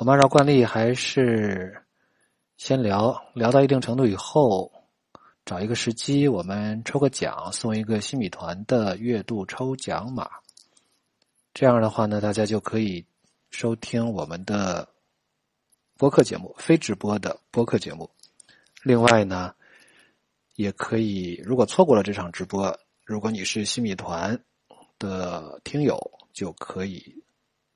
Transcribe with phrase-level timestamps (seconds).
[0.00, 1.84] 我们按照惯例还是
[2.56, 4.72] 先聊聊到一定程度以后，
[5.44, 10.26] 找一个时机，我们抽个奖，送一个新米团的月度抽奖码。
[11.52, 13.04] 这样的话呢，大家就可以
[13.50, 14.88] 收听我们的
[15.98, 18.08] 播客节目，非直播的播客节目。
[18.82, 19.54] 另外呢，
[20.54, 22.74] 也可以如果错过了这场直播，
[23.04, 24.42] 如果你是新米团
[24.98, 26.00] 的听友，
[26.32, 27.22] 就可以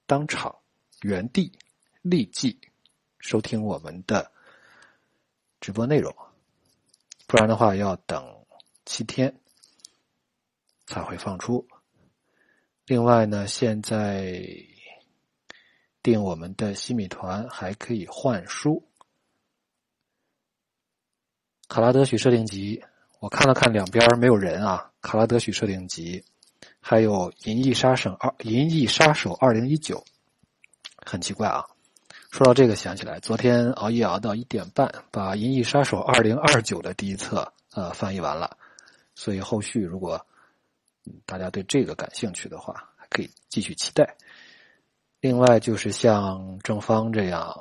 [0.07, 0.57] 当场。
[1.03, 1.53] 原地
[2.05, 2.61] 立即
[3.19, 4.31] 收听我们的
[5.59, 6.15] 直播内容，
[7.27, 8.45] 不然的话要等
[8.85, 9.35] 七天
[10.85, 11.67] 才会放出。
[12.85, 14.47] 另外呢，现在
[16.03, 18.87] 订我们的西米团还可以换书，
[21.69, 22.77] 《卡拉德许设定集》，
[23.19, 26.21] 我看了看两边没有人啊，《卡拉德许设定集》，
[26.81, 29.97] 还有《银翼杀手二》《银翼杀手二零一九》。
[31.07, 31.65] 很奇怪啊！
[32.35, 38.59] 说到这个，想起来昨天熬夜熬到一点半，把《银翼杀手二零二九》的第一册呃翻译完了。
[39.15, 40.27] 所以后续如果
[41.27, 44.17] 大家对这个感兴趣的话，还可以继续期待。
[45.21, 47.57] 另外就是像正方这样，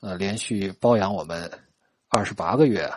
[0.00, 1.48] 呃，连续包养我们
[2.08, 2.92] 二十八个月，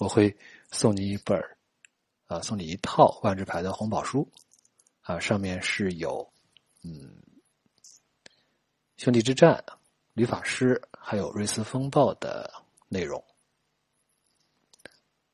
[0.00, 0.34] 我会
[0.70, 1.38] 送你一本
[2.28, 4.26] 啊，送你一套万智牌的红宝书
[5.02, 6.32] 啊，上面是有
[6.82, 7.18] 嗯。
[8.98, 9.64] 兄弟之战、
[10.14, 12.52] 吕法师还有瑞斯风暴的
[12.88, 13.24] 内容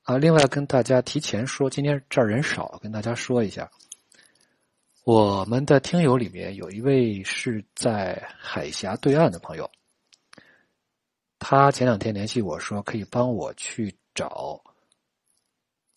[0.02, 0.16] 啊。
[0.16, 3.70] 另外跟大家提前说，今天这儿人少，跟大家说一下，
[5.04, 9.70] 我们的听友里面有一位是在海峡对岸的朋友，
[11.38, 14.62] 他前两天联系我说可以帮我去找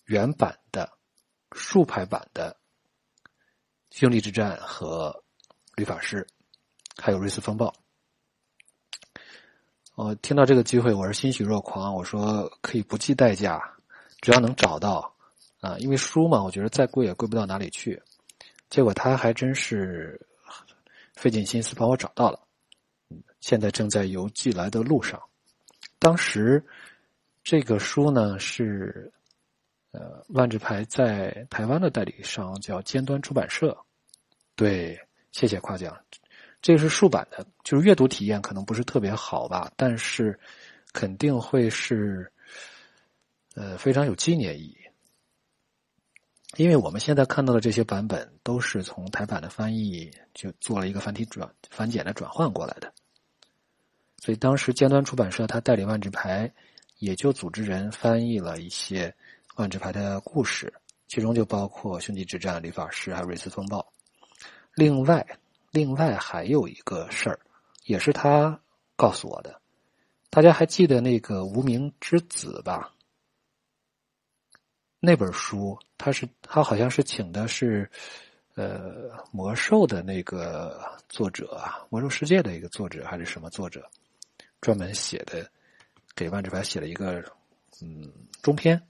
[0.05, 0.91] 原版的
[1.51, 2.57] 竖排版的
[3.91, 5.23] 兄弟之战和
[5.75, 6.25] 吕法师。
[6.97, 7.73] 还有瑞斯风暴，
[10.03, 11.93] 我听到这个机会，我是欣喜若狂。
[11.93, 13.61] 我说可以不计代价，
[14.19, 15.13] 只要能找到
[15.59, 18.01] 啊，因为书嘛，我觉得再贵也贵不到哪里去。
[18.67, 20.19] 结果他还真是
[21.13, 22.39] 费尽心思帮我找到了，
[23.41, 25.21] 现在正在邮寄来的路上。
[25.99, 26.65] 当时
[27.43, 29.13] 这个书呢是
[29.91, 33.77] 呃万智牌在台湾的代理商叫尖端出版社，
[34.55, 34.99] 对，
[35.31, 35.95] 谢谢夸奖。
[36.61, 40.39] 这个是竖版的，就是阅读体验可能不是特别好吧，但是
[40.93, 42.31] 肯定会是
[43.55, 44.77] 呃非常有纪念意义，
[46.57, 52.93] 因为我们现在看到的这些版本都是从台版的翻译就做了一个繁体转繁简的转换过来的，
[54.19, 56.53] 所以当时尖端出版社他代理万智牌，
[56.99, 59.11] 也就组织人翻译了一些
[59.55, 60.71] 万智牌的故事，
[61.07, 63.91] 其中就包括兄弟之战、理法师还有瑞斯风暴，
[64.75, 65.25] 另外。
[65.71, 67.39] 另外还有一个事儿，
[67.85, 68.59] 也是他
[68.95, 69.59] 告诉我的。
[70.29, 72.93] 大家还记得那个《无名之子》吧？
[74.99, 77.89] 那本书，他是他好像是请的是，
[78.55, 83.89] 呃，魔兽的那个作者啊，魔兽世界的一个作者还是什么作者，
[84.61, 85.49] 专门写的，
[86.13, 87.23] 给万智牌写了一个
[87.81, 88.11] 嗯
[88.41, 88.81] 中篇。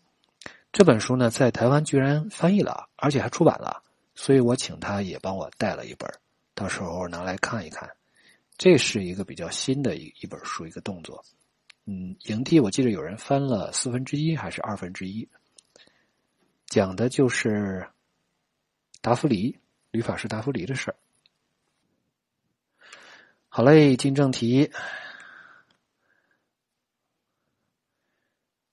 [0.72, 3.82] 这本书呢，在台湾居然翻译了，而且还出版了，
[4.14, 6.12] 所以我请他也帮我带了一本。
[6.62, 7.90] 到时候拿来看一看，
[8.56, 11.26] 这是一个比较新的一一本书，一个动作。
[11.86, 15.28] 嗯，营地我记得有人翻了四分之一还是二分之一，
[16.68, 17.90] 讲的就是
[19.02, 19.58] 达芙妮
[19.90, 20.96] 女法师达芙妮的事儿。
[23.50, 24.72] 好嘞，进正题，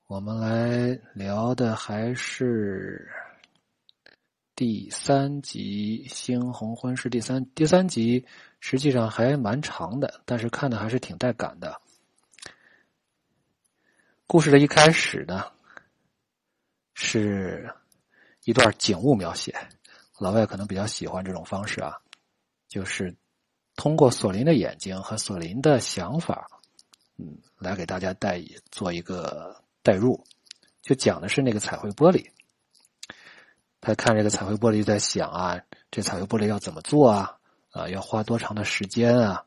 [0.06, 3.10] 我们来聊的还是。
[4.58, 8.26] 第三集《猩红婚事》第三第三集
[8.58, 11.80] 实际上还蛮长的，但是看的还是挺带感的。
[14.26, 15.44] 故事的一开始呢，
[16.92, 17.72] 是
[18.42, 19.54] 一段景物描写，
[20.18, 21.92] 老外可能比较喜欢这种方式啊，
[22.66, 23.14] 就是
[23.76, 26.48] 通过索林的眼睛和索林的想法，
[27.16, 30.26] 嗯，来给大家带做一个代入，
[30.82, 32.28] 就讲的是那个彩绘玻璃。
[33.80, 35.60] 他看这个彩绘玻璃，在想啊，
[35.90, 37.36] 这彩绘玻璃要怎么做啊？
[37.70, 39.44] 啊，要花多长的时间啊？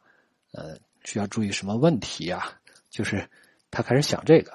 [0.54, 2.54] 呃，需要注意什么问题啊？
[2.90, 3.30] 就是
[3.70, 4.54] 他开始想这个。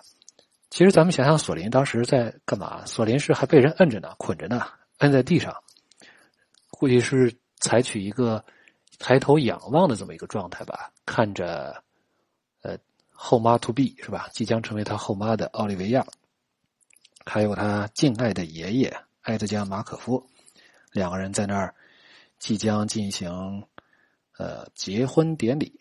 [0.70, 2.84] 其实咱们想想，索林当时在干嘛？
[2.86, 4.66] 索林是还被人摁着呢，捆着呢，
[4.98, 5.54] 摁在地上，
[6.70, 8.44] 估计是采取一个
[8.98, 11.82] 抬头仰望的这么一个状态吧，看着
[12.62, 12.76] 呃
[13.10, 14.28] 后妈 to be 是吧？
[14.32, 16.06] 即将成为他后妈的奥利维亚，
[17.24, 18.96] 还有他敬爱的爷爷。
[19.26, 20.24] 埃德加·马可夫
[20.92, 21.74] 两个人在那儿
[22.38, 23.28] 即将进行
[24.38, 25.78] 呃结婚典礼。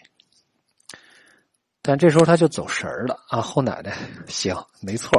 [1.84, 3.40] 但这时候他就走神儿了啊！
[3.40, 3.96] 后奶奶，
[4.28, 5.12] 行，没错，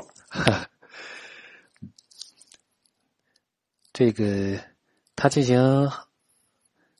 [3.92, 4.58] 这个
[5.14, 5.88] 他进行，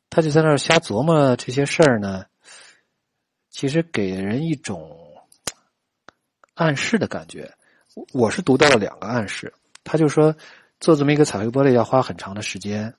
[0.08, 2.26] 他就在那儿瞎琢磨这些事儿呢，
[3.50, 4.96] 其实给人一种
[6.54, 7.52] 暗示的感觉。
[8.12, 9.52] 我是读到了两个暗示，
[9.82, 10.36] 他就说
[10.80, 12.94] 做这么一个彩绘玻璃要花很长的时间，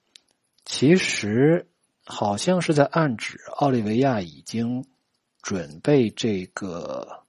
[0.65, 1.67] 其实
[2.05, 4.85] 好像是在暗指奥利维亚已经。
[5.43, 7.23] 准备这个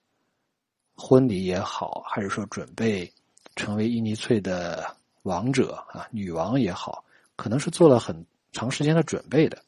[0.96, 3.12] 婚礼也好，还是说准备
[3.54, 7.04] 成为伊尼翠的王者啊、女王也好，
[7.36, 9.62] 可能是做了很长时间的准备的。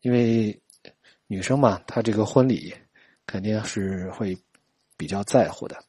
[0.00, 0.58] 因为
[1.26, 2.74] 女生嘛，她这个婚礼
[3.26, 4.38] 肯定是会
[4.96, 5.84] 比较在乎的。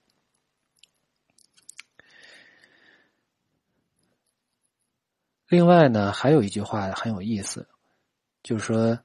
[5.47, 7.67] 另外呢，还有一句话很有意思，
[8.43, 8.99] 就是说。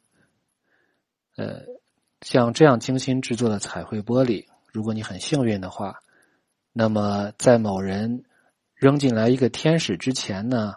[1.35, 1.63] 呃，
[2.21, 5.99] 像这样精心制作的彩绘玻璃，如果你很幸运的话，
[6.75, 8.25] 那么在某人
[8.75, 10.75] 扔进来一个天使之前呢，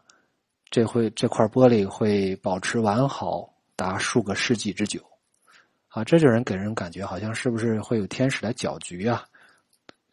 [0.69, 5.01] 这会这块玻璃会保持完好达数个世纪之久。
[5.89, 9.25] 啊，这就人给人感觉好像是不是会有天使来搅局啊？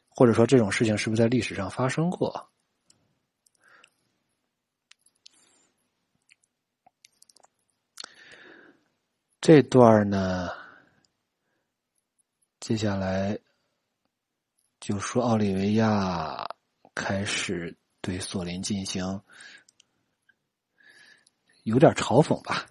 [0.09, 2.51] 或者说这种事情是不是在历史上发生过？
[9.43, 10.50] 这段呢，
[12.61, 13.37] 接下来
[14.79, 16.47] 就说奥利维亚
[16.94, 19.21] 开始对索林进行
[21.65, 22.67] 有点嘲讽吧，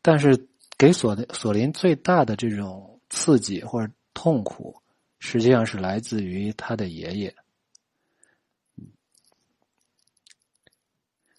[0.00, 0.48] 但是
[0.78, 4.80] 给索索林最大的这种刺激或者痛苦，
[5.18, 7.34] 实际上是来自于他的爷爷，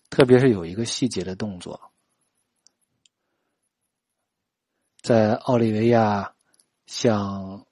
[0.10, 1.94] 特别是有一个细节的动作。
[5.08, 6.30] 在奥利维亚
[6.86, 7.66] 向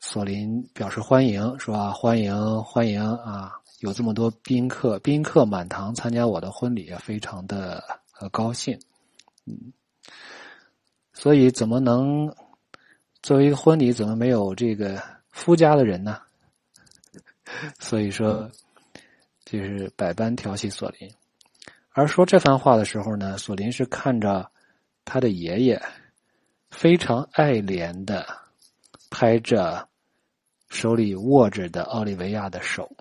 [0.00, 1.92] 索林表示欢迎，是吧？
[1.92, 3.52] 欢迎欢迎啊！
[3.78, 7.80] 有这么多宾客，宾客满堂参加我的婚礼，非常的
[8.32, 8.76] 高兴。
[9.44, 9.72] 嗯，
[11.12, 12.34] 所以怎么能
[13.22, 15.00] 作为一个婚礼，怎么没有这个
[15.30, 16.20] 夫家的人呢？
[17.78, 18.50] 所以说，
[19.44, 21.08] 就是百般调戏索林。
[21.90, 24.50] 而说这番话的时候呢，索林是看着
[25.04, 25.80] 他的爷爷。
[26.76, 28.42] 非常爱怜的
[29.08, 29.88] 拍着
[30.68, 32.94] 手里握着的奥利维亚的手，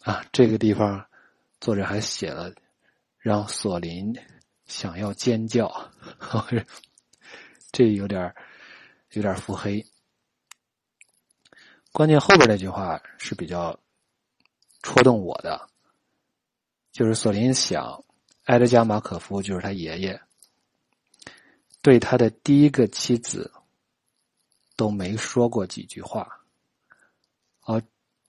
[0.00, 1.06] 啊，这个地方
[1.60, 2.52] 作者还写了
[3.18, 4.12] 让索林
[4.66, 5.92] 想要尖叫，
[7.70, 8.34] 这有点
[9.12, 9.86] 有点腹黑。
[11.92, 13.78] 关键后边那句话是比较
[14.82, 15.68] 戳动我的，
[16.90, 18.04] 就是索林想
[18.46, 20.20] 埃德加·马可夫就是他爷爷。
[21.82, 23.52] 对他的第一个妻子
[24.76, 26.40] 都没说过几句话，
[27.62, 27.82] 而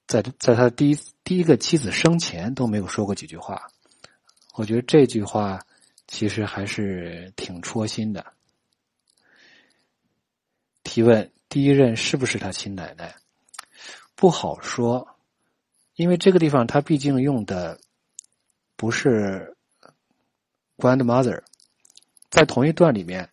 [0.07, 3.67] 在在他第一第一个妻子生前都没有说过几句话。
[4.55, 5.63] 我觉得这句话
[6.07, 8.33] 其实还是挺戳心的。
[10.81, 13.15] 提问：第一任是不是他亲奶奶？
[14.15, 15.15] 不好说，
[15.95, 17.79] 因为这个地方他毕竟用的
[18.75, 19.55] 不是
[20.77, 21.43] grandmother，
[22.31, 23.29] 在同一段里面。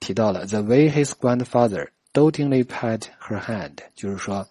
[0.00, 4.46] 提到了 the way his grandfather dotingly pat her hand，就是说，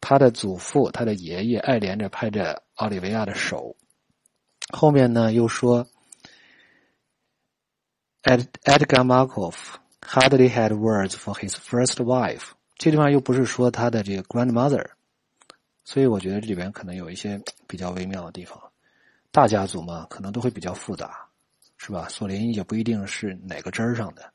[0.00, 3.76] 他的祖父，他的爷爷爱怜着拍着奥利维亚的手。
[4.72, 5.86] 后面呢又说
[8.22, 9.54] ，Ed Edgar Markov
[10.00, 12.50] hardly had words for his first wife。
[12.76, 14.86] 这地方又不是说他的这个 grandmother，
[15.84, 18.60] 所以我觉得这里边可能有一些比较微妙的地方。
[19.30, 21.28] 大家族嘛，可能都会比较复杂，
[21.76, 22.08] 是吧？
[22.08, 24.32] 索林也不一定是哪个针上的。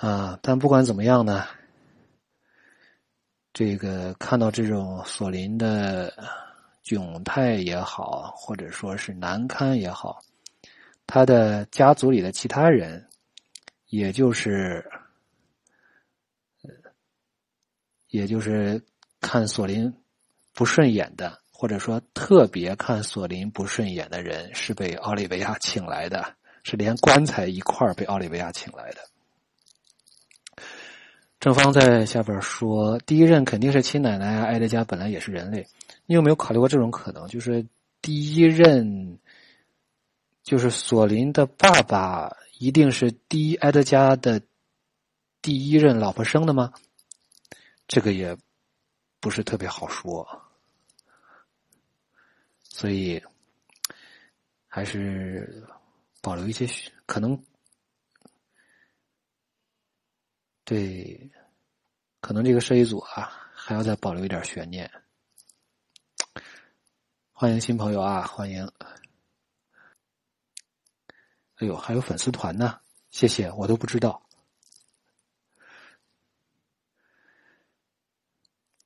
[0.00, 1.44] 啊，但不管怎么样呢，
[3.52, 6.10] 这个看到这种索林的
[6.82, 10.22] 窘态也好，或者说是难堪也好，
[11.06, 13.06] 他的家族里的其他人，
[13.88, 14.90] 也就是，
[18.08, 18.82] 也就是
[19.20, 19.94] 看索林
[20.54, 26.36] 不顺眼的，或者说特别看索林不顺眼的人，是被奥利维亚请来的。
[26.62, 29.09] 是连棺材一块儿被奥利维亚请来的。
[31.40, 35.66] 正方在下边说：“第一任肯定是亲奶奶啊，埃德加本来也是人类。
[36.04, 37.26] 你有没有考虑过这种可能？
[37.26, 37.66] 就是
[38.02, 39.18] 第一任，
[40.42, 44.42] 就是索林的爸爸，一定是第一埃德加的
[45.40, 46.72] 第一任老婆生的吗？
[47.88, 48.36] 这个也
[49.18, 50.28] 不是特别好说，
[52.62, 53.20] 所以
[54.68, 55.66] 还是。”
[56.22, 56.68] 保留一些
[57.06, 57.42] 可能，
[60.70, 61.32] 对，
[62.20, 64.88] 可能这个设计组啊还要再保留一点悬念。
[67.32, 68.70] 欢迎新朋友啊，欢迎！
[71.56, 74.24] 哎呦，还有粉丝团呢，谢谢，我都不知道。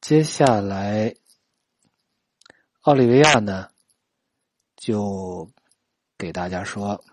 [0.00, 1.14] 接下来，
[2.80, 3.70] 奥利维亚呢，
[4.74, 5.52] 就
[6.16, 7.04] 给大家说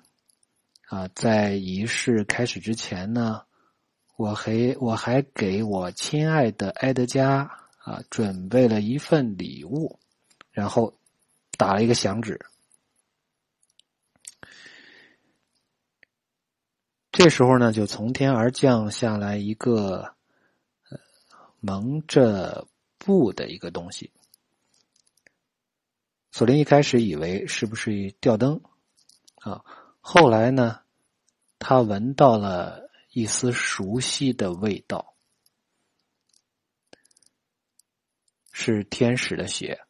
[0.88, 3.46] 啊，在仪式开始之前呢。
[4.22, 9.98] 我还我还给我亲爱的埃德加啊准备了一份礼物，
[10.52, 10.94] 然后
[11.58, 12.46] 打了一个响指。
[17.12, 20.14] 这时候呢，就从天而降下来一个
[21.60, 22.68] 蒙着
[23.00, 24.12] 布的一个东西。
[26.32, 28.62] 索林一开始以为是不是吊灯
[29.38, 29.66] 啊，
[30.00, 30.82] 后来呢，
[31.58, 32.91] 他闻到了。
[33.14, 35.16] 一丝熟悉的味道，
[38.54, 39.82] 是天使的血。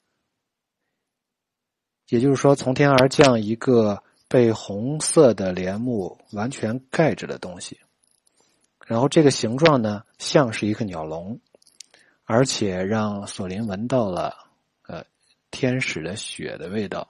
[2.07, 7.79] 也就是说，从天而降一个被红色的帘幕完全盖着的东西，
[8.87, 11.39] 然后这个形状呢，像是一个鸟笼，
[12.23, 14.49] 而且让索林闻到了
[14.87, 15.05] 呃
[15.51, 17.07] 天使的血的味道。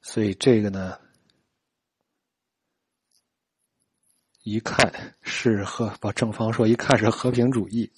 [0.00, 0.98] 所以这个呢。
[4.42, 7.90] 一看是和把正方说，一看是和平主义。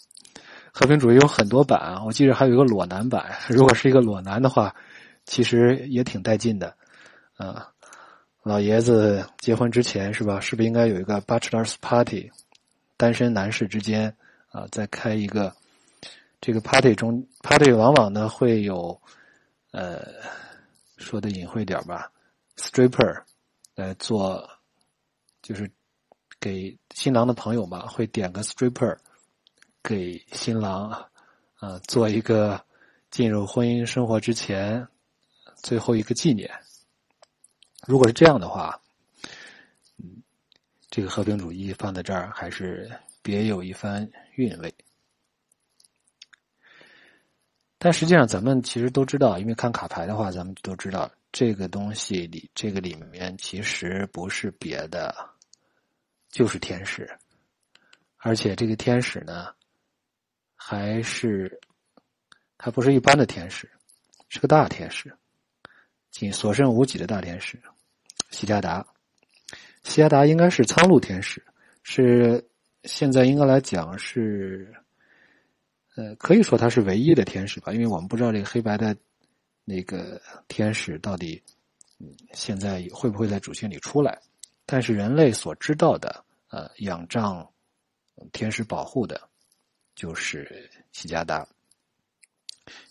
[0.73, 3.35] 和平主义有很多版啊，我记得还有一个裸男版。
[3.49, 4.75] 如果是一个裸男的话，
[5.25, 6.77] 其实也挺带劲的。
[7.37, 7.69] 啊，
[8.43, 10.39] 老爷子结婚之前是吧？
[10.39, 12.31] 是不是应该有一个 bachelor's party？
[12.97, 14.15] 单身男士之间
[14.51, 15.55] 啊，再开一个
[16.41, 19.01] 这个 party 中，party 往往呢会有
[19.71, 20.07] 呃
[20.99, 22.11] 说的隐晦点吧
[22.59, 23.23] ，stripper
[23.77, 24.47] 来做，
[25.41, 25.71] 就是。
[26.45, 28.99] 给新郎的朋友嘛，会点个 stripper，
[29.83, 30.91] 给新郎
[31.55, 32.63] 啊做一个
[33.11, 34.87] 进入婚姻生活之前
[35.57, 36.51] 最后一个纪念。
[37.87, 38.79] 如果是这样的话，
[39.97, 40.23] 嗯，
[40.91, 44.75] 这个和平主义放在这儿还是别有一番韵味。
[47.79, 55.33] 但实际上，咱们其实都知道，因为看卡牌的话，咱们都知道这个东西里，这个里面其实不是别的。
[56.35, 57.09] 就是天使，
[58.17, 59.55] 而且这个天使呢，
[60.57, 61.61] 还是
[62.59, 63.71] 他不是一般的天使，
[64.29, 65.17] 是个大天使，
[66.11, 67.63] 仅所剩无几的大天使，
[68.33, 68.85] 西加达。
[69.85, 71.41] 西加达应该是苍鹭天使，
[71.85, 72.45] 是
[72.83, 74.75] 现在应该来讲是，
[75.95, 78.97] 呃，可以说他是唯一的天使吧，因为我们不知道这个黑白的
[79.65, 81.41] 那个天使到底，
[82.33, 84.21] 现在会不会在主线里出来。
[84.67, 87.53] 但是人类所知道的，呃，仰仗
[88.33, 89.29] 天使保护的，
[89.95, 91.47] 就是西加达，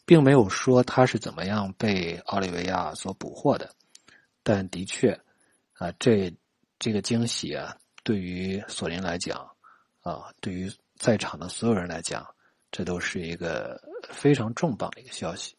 [0.05, 3.73] 并没有说他是怎么样被奥利维亚所捕获的。
[4.43, 5.19] 但的确，
[5.73, 6.31] 啊，这
[6.77, 9.39] 这个惊喜啊，对于索林来讲，
[10.01, 12.23] 啊，对于在场的所有人来讲，
[12.71, 15.55] 这都是一个非常重磅的一个消息。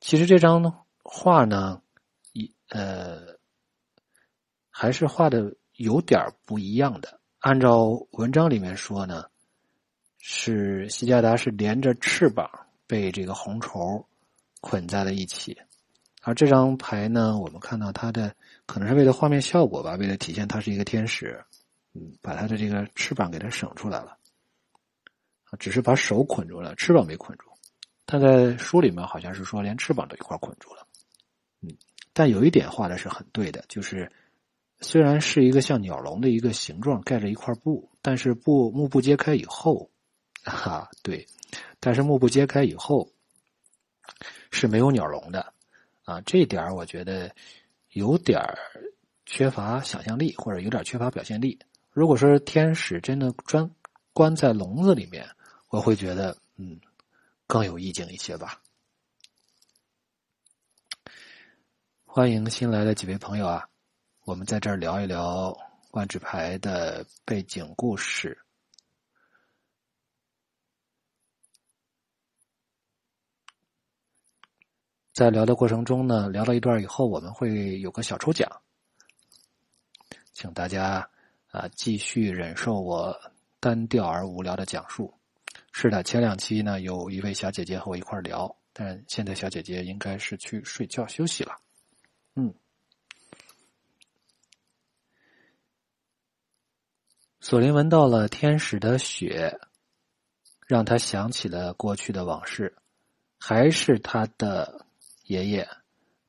[0.00, 1.82] 其实这张画呢，
[2.32, 3.35] 一呃。
[4.78, 7.18] 还是画的有点不一样的。
[7.38, 9.24] 按照文章里面说呢，
[10.18, 12.46] 是西加达是连着翅膀
[12.86, 14.06] 被这个红绸
[14.60, 15.56] 捆在了一起，
[16.20, 21.42] 而这张牌呢，我们看到它的可能是为了画面效果吧，为了体现它是一个天使，
[21.94, 24.18] 嗯，把它的这个翅膀给它省出来了，
[25.58, 27.46] 只是把手捆住了，翅膀没捆住。
[28.04, 30.86] 他在书里面好像是说连翅膀都一块捆住了，
[31.62, 31.74] 嗯，
[32.12, 34.12] 但有一点画的是很对的，就是。
[34.80, 39.90] 虽然是一个像鸟笼的一个形状，盖着一块布，但是布幕布揭开以后，
[40.44, 41.26] 哈，对，
[41.80, 43.10] 但是幕布揭开以后
[44.50, 45.54] 是没有鸟笼的，
[46.04, 47.34] 啊，这一点我觉得
[47.92, 48.40] 有点
[49.24, 51.58] 缺乏想象力，或者有点缺乏表现力。
[51.90, 53.70] 如果说天使真的专
[54.12, 55.26] 关在笼子里面，
[55.70, 56.78] 我会觉得嗯
[57.46, 58.60] 更有意境一些吧。
[62.04, 63.68] 欢迎新来的几位朋友啊！
[64.26, 65.56] 我们在这儿聊一聊
[65.92, 68.36] 万智牌的背景故事。
[75.12, 78.50] 在聊的过程中呢，聊到一段以后，我们会有个小抽奖，
[80.32, 81.08] 请大家
[81.52, 83.16] 啊继续忍受我
[83.60, 85.14] 单调而无聊的讲述。
[85.70, 91.56] 是的，前两期呢有一位小姐姐和我一块聊，但现在小姐姐应该是去睡觉休息了。
[92.34, 92.52] 嗯。
[97.38, 99.60] 索林闻到了天使的血，
[100.66, 102.74] 让他想起了过去的往事，
[103.38, 104.86] 还是他的
[105.24, 105.68] 爷爷，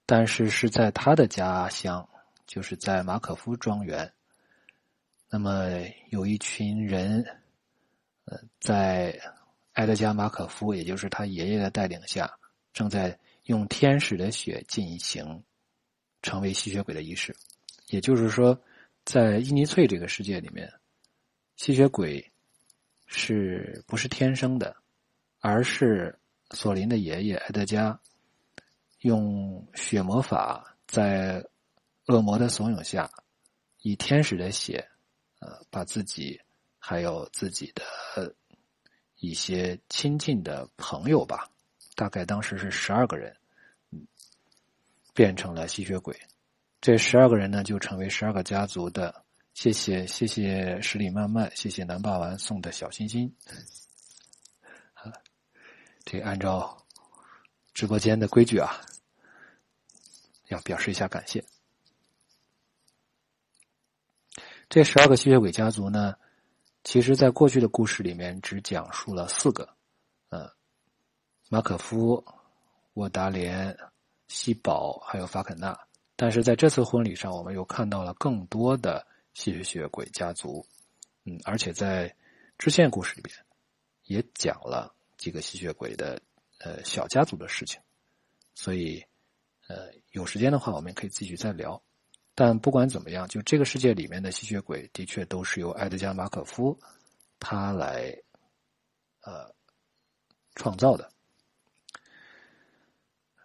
[0.05, 2.07] 但是是在他的家乡，
[2.45, 4.13] 就是在马可夫庄园。
[5.29, 5.69] 那么
[6.09, 7.25] 有一群人，
[8.25, 9.19] 呃，在
[9.73, 12.37] 埃德加·马可夫，也就是他爷爷的带领下，
[12.73, 15.43] 正在用天使的血进行
[16.21, 17.35] 成为吸血鬼的仪式。
[17.87, 18.61] 也就是说，
[19.03, 20.71] 在伊尼翠这个世界里面。
[21.57, 22.31] 吸血鬼
[23.07, 24.77] 是不是天生的？
[25.39, 26.19] 而是
[26.51, 27.99] 索林的爷爷埃德加
[28.99, 31.43] 用血魔法，在
[32.05, 33.09] 恶魔的怂恿下，
[33.81, 34.87] 以天使的血，
[35.39, 36.39] 呃，把自己
[36.77, 38.35] 还有自己的
[39.17, 41.49] 一些亲近的朋友吧，
[41.95, 43.35] 大概当时是十二个人，
[45.15, 46.15] 变成了吸血鬼。
[46.81, 49.23] 这十二个人呢，就成为十二个家族的。
[49.57, 53.35] 谢谢谢谢十里漫漫，谢谢南霸王送的小心心。
[56.05, 56.85] 这按照
[57.73, 58.79] 直播间的规矩啊，
[60.49, 61.43] 要表示一下感谢。
[64.69, 66.13] 这十二个吸血鬼家族呢，
[66.83, 69.67] 其实在过去的故事里面只讲述了四个，
[70.29, 70.53] 呃，
[71.49, 72.23] 马可夫、
[72.93, 73.75] 沃达连、
[74.27, 75.75] 西堡还有法肯纳，
[76.15, 79.03] 但是在这次婚礼上，我们又看到了更多的。
[79.37, 80.65] 吸血鬼家族，
[81.23, 82.15] 嗯，而且在
[82.57, 83.35] 支线故事里边
[84.05, 86.19] 也讲了几个吸血鬼的
[86.57, 87.79] 呃小家族的事情，
[88.55, 89.05] 所以
[89.67, 91.79] 呃有时间的话我们可以继续再聊。
[92.33, 96.79] 但不管怎么样，就这个世界里面的吸血鬼的确都是由埃德加·马可夫
[97.39, 98.17] 他来
[99.21, 99.53] 呃
[100.55, 101.11] 创造的。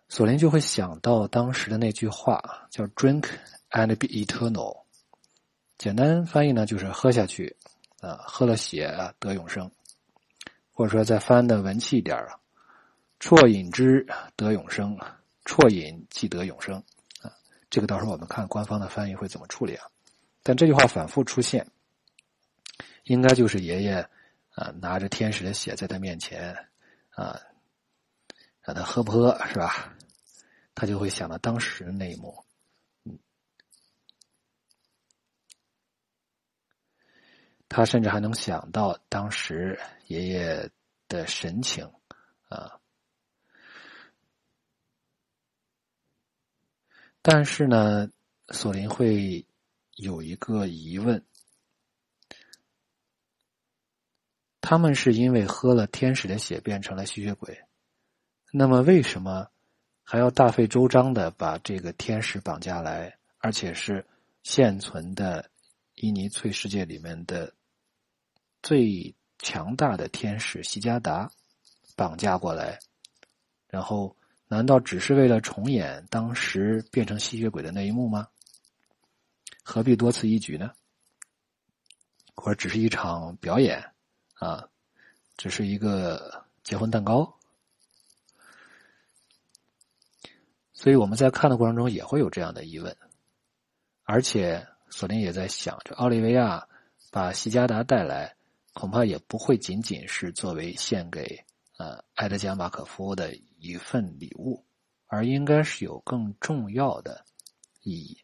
[0.08, 3.28] 索林就会想到当时的那句话，叫 “Drink
[3.70, 4.81] and be eternal”。
[5.82, 7.56] 简单翻译呢，就是喝下去，
[8.00, 8.86] 啊，喝了血
[9.18, 9.68] 得永生，
[10.70, 12.38] 或者说再翻的文气一点啊，
[13.18, 14.96] 啜饮之得永生，
[15.44, 16.76] 啜饮即得永生，
[17.20, 17.34] 啊，
[17.68, 19.84] 这个到时候我们看官方的翻译会怎么处理啊。
[20.44, 21.66] 但这句话反复出现，
[23.02, 24.08] 应该就是爷爷
[24.54, 26.54] 啊拿着天使的血在他面前
[27.10, 27.40] 啊，
[28.60, 29.92] 让他喝不喝是吧？
[30.76, 32.44] 他就会想到当时那一幕。
[37.72, 40.70] 他甚至还能想到当时爷爷
[41.08, 41.90] 的神情，
[42.48, 42.78] 啊！
[47.22, 48.10] 但是呢，
[48.48, 49.46] 索林会
[49.96, 51.24] 有一个疑问：
[54.60, 57.64] 他们是因为喝了天使的血变成了吸血鬼，
[58.52, 59.50] 那么为什么
[60.02, 64.06] 还要大费周章的把这个天使绑架来，而且是
[64.42, 65.50] 现存的
[65.94, 67.54] 伊尼翠世界里面的？
[68.62, 71.30] 最强大的天使西加达
[71.96, 72.78] 绑架过来，
[73.66, 78.28] 然后难道只是为了重演当时变成吸血鬼的那一幕吗？
[79.64, 80.70] 何必多此一举呢？
[82.34, 83.92] 或者只是一场表演
[84.34, 84.68] 啊？
[85.36, 87.36] 只是一个结婚蛋糕？
[90.72, 92.96] 所以我们在看的过程中也会有这样的疑问，
[94.04, 96.68] 而且索林也在想，就奥利维亚
[97.10, 98.36] 把西加达带来。
[98.72, 101.44] 恐怕也不会仅仅是作为献给
[101.78, 104.64] 呃埃德加·马可夫的一份礼物，
[105.06, 107.24] 而应该是有更重要的
[107.82, 108.18] 意义，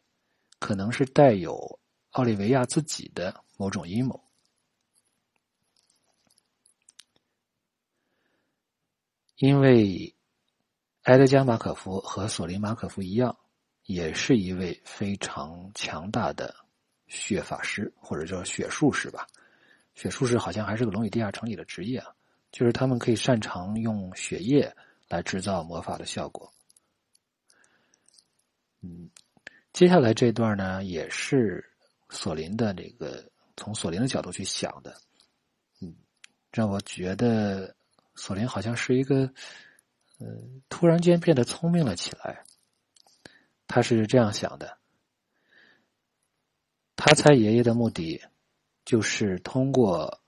[0.59, 1.79] 可能是带有
[2.11, 4.23] 奥利维亚自己的某种阴谋。
[9.35, 10.15] 因为
[11.03, 13.37] 埃德加·马可夫和索林·马可夫一样，
[13.83, 16.53] 也是一位非常强大的
[17.07, 19.27] 血法师，或者叫血术士吧。
[19.99, 22.15] 血术士好像还是个龙与地下城里的职业啊，
[22.53, 24.73] 就是他们可以擅长用血液
[25.09, 26.49] 来制造魔法的效果。
[28.79, 29.09] 嗯，
[29.73, 31.69] 接下来这段呢，也是
[32.09, 34.95] 索林的那个从索林的角度去想的，
[35.81, 35.93] 嗯，
[36.53, 37.75] 让我觉得
[38.15, 39.29] 索林好像是一个，
[40.19, 40.27] 呃，
[40.69, 42.45] 突然间变得聪明了起来。
[43.67, 44.77] 他是这样想的，
[46.95, 48.23] 他猜爷爷的目的。
[48.89, 50.19] 就是通过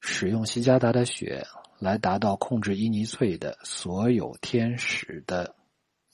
[0.00, 1.46] 使用西加达的血
[1.78, 5.54] 来达到控制伊尼翠的所有天使的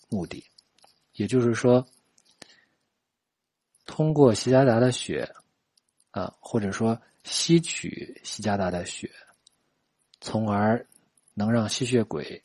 [0.08, 0.44] 目的，
[1.12, 1.86] 也就是说，
[3.84, 5.32] 通过西加达的血
[6.10, 9.08] 啊，或者说吸取西加达的血，
[10.20, 10.84] 从而
[11.32, 12.42] 能让吸血鬼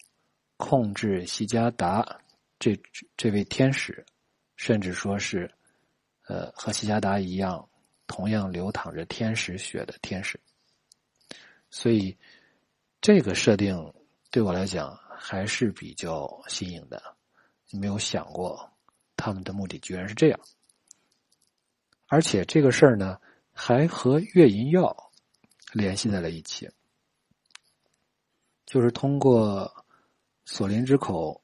[0.57, 2.21] 控制西加达
[2.59, 2.79] 这
[3.17, 4.05] 这位天使，
[4.55, 5.51] 甚至说是
[6.27, 7.67] 呃和西加达一样。
[8.11, 10.39] 同样流淌着天使血的天使。
[11.71, 12.17] 所以，
[12.99, 13.93] 这个设定
[14.29, 17.01] 对我来讲还是比较新颖的，
[17.71, 18.69] 没有想过
[19.15, 20.39] 他们的目的居然是这样。
[22.07, 23.19] 而且这个事儿呢，
[23.53, 25.11] 还和月银药
[25.71, 26.69] 联系在了一起，
[28.65, 29.85] 就是通过
[30.43, 31.41] 索林之口，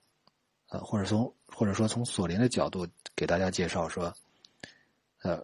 [0.68, 4.14] 呃，或者从或者说从索林的角度给大家介绍说，
[5.22, 5.42] 呃，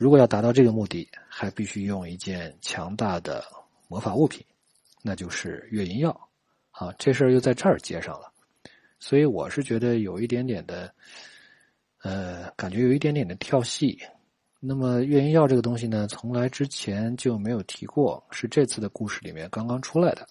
[0.00, 3.44] 如果要达到这个目的，还必须用一件强大的
[3.86, 4.42] 魔法物品，
[5.02, 6.28] 那就是月银药。
[6.70, 8.32] 啊，这事儿又在这儿接上了，
[8.98, 10.90] 所以我是觉得有一点点的，
[12.00, 14.00] 呃，感觉有一点点的跳戏。
[14.58, 20.26] 那么月银药这个东西呢，从来之前就没有提过，是这次的故事里面刚刚出来的。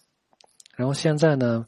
[0.76, 1.64] 然后现在呢，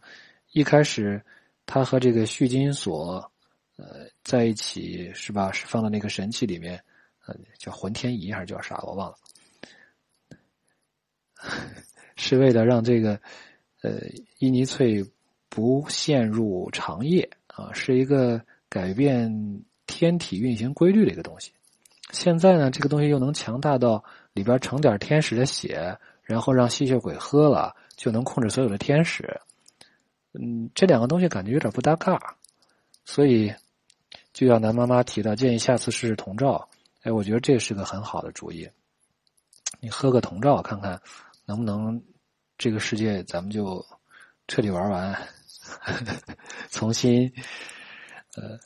[0.54, 1.24] 一开始
[1.68, 3.32] 他和这个续金锁
[3.76, 5.52] 呃在一起是吧？
[5.52, 6.84] 是放到那个神器里面，
[7.26, 8.80] 呃叫浑天仪还是叫啥？
[8.84, 9.18] 我忘了，
[12.16, 13.20] 是为了让这个
[13.82, 14.00] 呃
[14.40, 15.06] 伊尼翠
[15.50, 21.52] 不陷入长夜啊，是一个改变天体运行规律的一个东西。
[22.12, 24.04] 现在呢，这个东西又能强大到
[24.34, 29.40] 里边盛点天使的血，然后让吸血鬼喝了就能控制所有的天使。
[30.34, 32.36] 嗯，这两个东西感觉有点不搭嘎，
[33.06, 33.54] 所以
[34.34, 36.70] 就要南妈妈提到，建议下次试试铜罩。
[37.02, 38.70] 哎，我觉得这是个很好的主意。
[39.80, 41.02] 你喝个铜罩看看，
[41.46, 42.04] 能不能
[42.58, 43.84] 这个世界咱们就
[44.48, 45.28] 彻底玩完，
[46.70, 47.34] 重新
[48.36, 48.60] 呃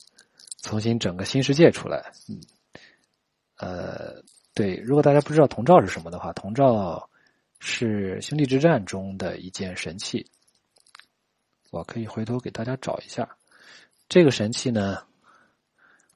[0.61, 2.11] 重新整个新世界出来。
[2.27, 2.41] 嗯。
[3.57, 4.21] 呃，
[4.53, 7.09] 对，如果大家不知道铜罩是什么的话，铜罩
[7.59, 10.29] 是兄弟之战中的一件神器。
[11.71, 13.37] 我可以回头给大家找一下，
[14.09, 15.05] 这个神器呢，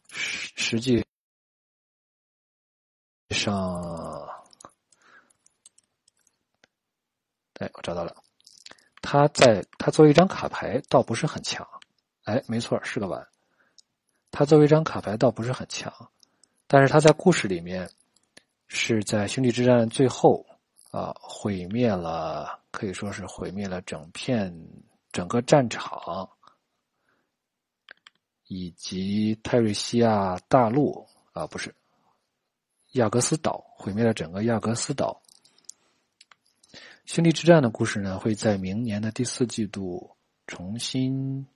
[0.09, 1.05] 实实际
[3.31, 4.27] 上，
[7.59, 8.15] 哎，我找到了，
[9.01, 11.67] 他在他作为一张卡牌，倒不是很强。
[12.23, 13.27] 哎，没错，是个碗。
[14.31, 15.93] 他作为一张卡牌，倒不是很强。
[16.67, 17.89] 但是他在故事里面
[18.67, 20.45] 是在兄弟之战最后
[20.91, 24.53] 啊毁灭了，可以说是毁灭了整片
[25.11, 26.29] 整个战场，
[28.45, 31.73] 以及泰瑞西亚大陆啊不是
[32.93, 35.21] 亚格斯岛毁灭了整个亚格斯岛。
[37.05, 41.47] 兄弟之战的故事呢会在明年的第四季度重新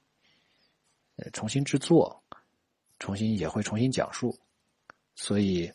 [1.16, 2.24] 呃重新制作，
[3.00, 4.40] 重新也会重新讲述。
[5.16, 5.72] 所以，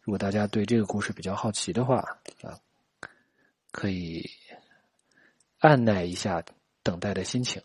[0.00, 1.96] 如果大家对这个故事比较好奇的话，
[2.42, 2.60] 啊，
[3.70, 4.30] 可以
[5.58, 6.44] 按耐一下
[6.82, 7.62] 等待的心情。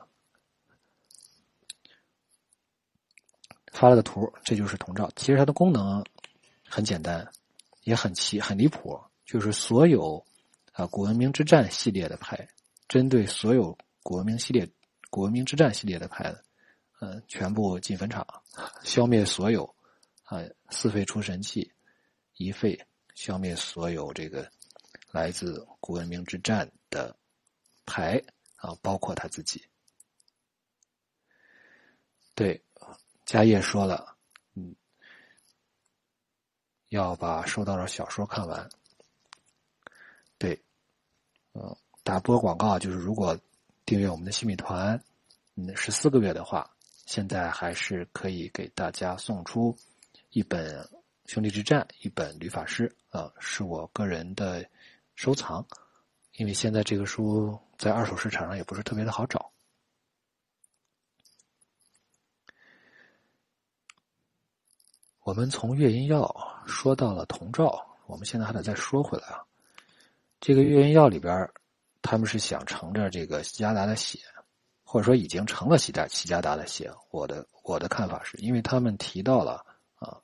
[3.73, 5.11] 发了个图，这就是铜罩。
[5.15, 6.03] 其实它的功能
[6.69, 7.31] 很简单，
[7.83, 10.25] 也很奇很离谱，就是所有
[10.73, 12.47] 啊古文明之战系列的牌，
[12.87, 14.69] 针对所有古文明系列、
[15.09, 16.35] 古文明之战系列的牌，
[16.99, 18.25] 嗯，全部进坟场，
[18.83, 19.73] 消灭所有。
[20.29, 21.71] 啊，四费出神器，
[22.35, 24.51] 一费消灭所有这个
[25.09, 27.15] 来自古文明之战的
[27.85, 28.21] 牌
[28.57, 29.63] 啊，包括他自己。
[32.35, 32.61] 对，
[33.25, 34.16] 家业说了，
[36.89, 38.69] 要把收到的小说看完。
[40.37, 40.61] 对，
[41.53, 43.37] 嗯，打波广告就是，如果
[43.85, 45.01] 订阅我们的新米团，
[45.55, 46.69] 嗯，十四个月的话，
[47.05, 49.77] 现在还是可以给大家送出。
[50.29, 50.83] 一本
[51.25, 54.63] 《兄弟之战》，一本《吕法师》，啊，是我个人的
[55.15, 55.65] 收藏，
[56.33, 59.51] 因为现在这个书在二手市场上也不是特别的好找。
[65.21, 66.21] 我们从月阴药
[66.67, 69.41] 说到了铜照，我们现在还得再说回来啊。
[70.39, 71.49] 这个月阴药里边，
[72.01, 74.19] 他们是想乘着这个西加达的血，
[74.83, 76.91] 或者说已经成了西加西加达的血。
[77.09, 80.17] 我的我的看法是，因为他们提到了啊。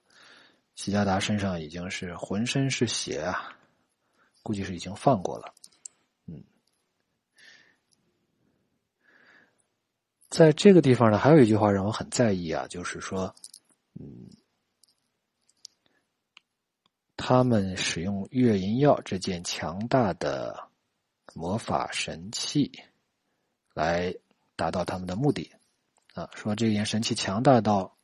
[0.76, 3.56] 齐加达身上已经是浑身是血啊，
[4.42, 5.54] 估计是已经放过了。
[6.26, 6.44] 嗯，
[10.30, 13.36] 在这个地方呢，还有一句话让我很在意啊，就是说，
[14.00, 14.28] 嗯，
[17.26, 20.68] 他们使用月银药这件强大的
[21.34, 22.72] 魔法神器
[23.74, 24.14] 来
[24.58, 25.52] 达到他们的目的
[26.14, 27.96] 啊，说这件神器强大到。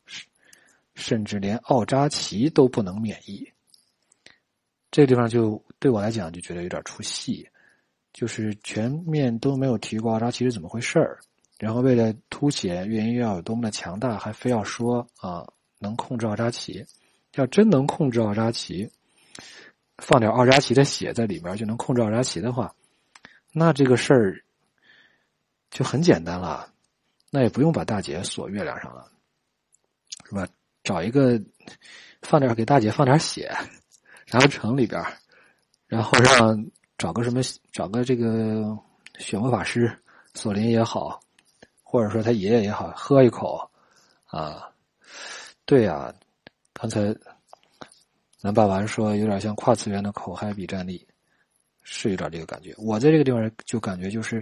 [0.96, 3.54] 甚至连奥扎奇都不能免疫，
[4.92, 7.48] 这地方就对我来讲就觉得有点出戏，
[8.12, 11.20] 就是全面都没有提过奥扎奇是怎么回事儿，
[11.58, 16.86] 然后为了凸显月银药有多么的强大，还非要说啊能控制奥扎奇，
[17.36, 18.92] 要真能控制奥扎奇，
[20.02, 22.74] 放点奥扎奇的血在里面就能控制奥扎奇的话，
[23.52, 24.44] 那这个事儿
[25.70, 26.72] 就很简单了，
[27.30, 29.12] 那也不用把大姐锁月亮上了，
[30.26, 30.48] 是吧？
[30.84, 31.40] 找一个
[32.22, 33.54] 放点给大姐放点血，
[34.26, 35.04] 然后城里边，
[35.88, 36.66] 然后让
[36.98, 38.78] 找个什么找个这个
[39.18, 39.96] 血魔法师
[40.34, 41.20] 索林也好，
[41.84, 43.70] 或者说他爷爷也好，喝一口
[44.26, 44.70] 啊，
[45.66, 46.14] 对呀，
[46.74, 47.16] 刚才。
[48.40, 51.06] 咱爸爸说：“有点像跨次元的口嗨比战力，
[51.84, 52.74] 是有点这个感觉。
[52.78, 54.40] 我在这个地方就感觉就是，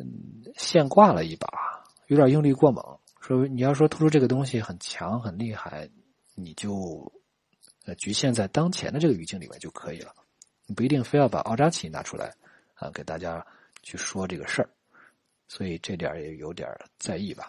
[0.00, 1.46] 嗯，现挂了一把，
[2.08, 2.84] 有点用力过猛。
[3.20, 5.88] 说你要说突出这个东西很强很厉害，
[6.34, 7.12] 你就
[7.84, 10.12] 呃局限在当前的这个语境里面就可以了，
[10.66, 12.34] 你不一定非要把奥扎奇拿出来
[12.74, 13.46] 啊给大家
[13.84, 14.68] 去说这个事儿。
[15.46, 17.48] 所以这点也有点在意吧。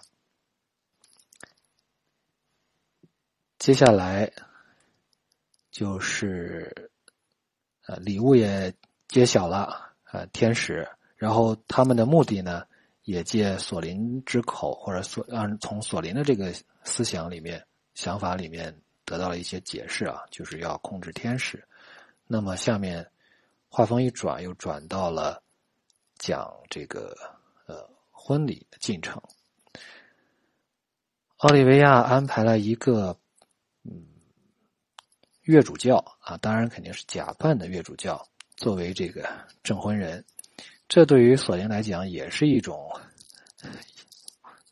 [3.57, 4.31] 接下来。”
[5.75, 6.89] 就是，
[7.85, 8.73] 呃，礼物也
[9.09, 12.65] 揭晓了，呃，天使，然后他们的目的呢，
[13.03, 16.53] 也借索林之口，或者索让从索林的这个
[16.85, 21.67] 思想里面、想法里面得到了一些解释啊，就是要控制天使。
[22.25, 23.11] 那么下面
[23.67, 25.43] 话锋一转，又转到了
[26.17, 27.17] 讲这个
[27.65, 29.21] 呃婚礼的进程。
[31.35, 33.19] 奥利维亚安排了一个，
[35.45, 39.29] 月主教啊，当然肯定是假扮的月主教，作为这个
[39.63, 40.25] 证婚人，
[40.89, 42.91] 这对于索林来讲也是一种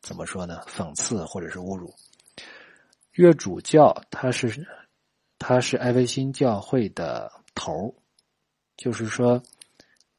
[0.01, 0.61] 怎么说呢？
[0.67, 1.93] 讽刺或者是侮辱。
[3.11, 4.65] 月主教他是
[5.37, 7.93] 他是艾维新教会的头
[8.75, 9.43] 就是说，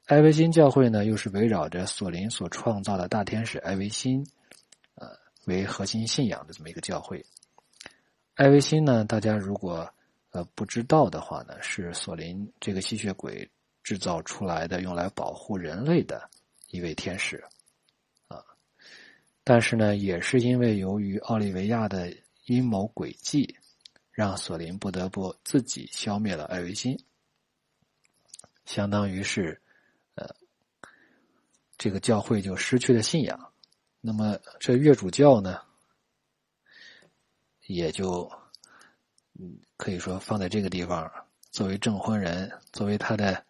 [0.07, 4.25] 艾维新教会呢又是围绕着索林所创造的大天使艾维新
[4.95, 5.09] 呃
[5.47, 7.27] 为核心信仰的这么一个教会。
[8.37, 9.93] 艾维新呢，大家如果
[10.35, 13.49] 呃，不知道的话呢，是索林这个吸血鬼
[13.85, 16.29] 制造出来的，用来保护人类的
[16.71, 17.37] 一位天使，
[18.27, 18.45] 啊，
[19.45, 22.13] 但是呢，也是因为由于奥利维亚的
[22.47, 23.57] 阴谋诡计，
[24.11, 26.99] 让索林不得不自己消灭了艾维辛，
[28.65, 29.63] 相当于是，
[30.17, 30.35] 呃，
[31.79, 33.53] 这个教会就失去了信仰，
[34.01, 35.63] 那么这月主教呢，
[37.67, 38.29] 也就。
[39.37, 41.13] 嗯，可以说放在这个地方，
[41.51, 43.45] 作为证婚人，作为他的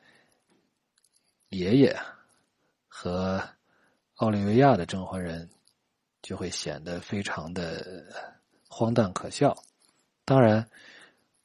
[1.50, 1.96] 爷爷
[2.88, 3.40] 和
[4.16, 5.48] 奥利维亚的证婚人，
[6.22, 8.04] 就会显得非常的
[8.66, 9.56] 荒诞可笑。
[10.24, 10.68] 当然，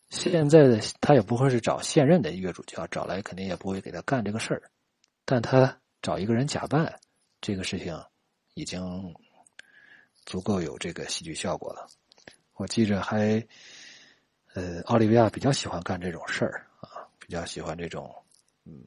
[0.10, 4.72] 现在的他也不会是找现任的月主教，找来肯定也不会给他干这个事儿。
[5.24, 7.00] 但他找一个人假扮，
[7.42, 7.96] 这个事情
[8.56, 9.14] 已经
[10.26, 11.88] 足够有这个戏剧效果了。
[12.56, 13.48] 我记着还。
[14.56, 18.14] 呃，奥利维亚比较喜欢干这种事儿啊，比较喜欢这种
[18.66, 18.84] 嗯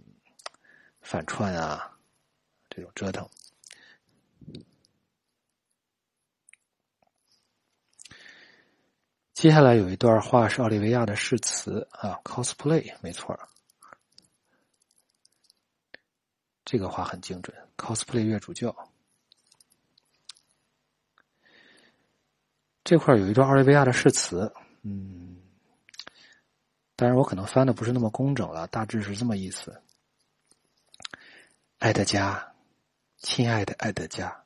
[1.01, 1.97] 反串啊，
[2.69, 3.29] 这种折腾。
[9.33, 13.39] 接下来有一段话是奥利维亚的誓词啊，cosplay 没错
[16.65, 18.75] 这个话很精准，cosplay 月主教。
[22.83, 25.22] 这块有一段奥利维亚的誓词，嗯。
[26.95, 29.83] 当然，我可能翻的不是那么工整了，大致是这么意思：
[31.79, 32.55] 爱德加，
[33.19, 34.45] 亲爱的爱德加，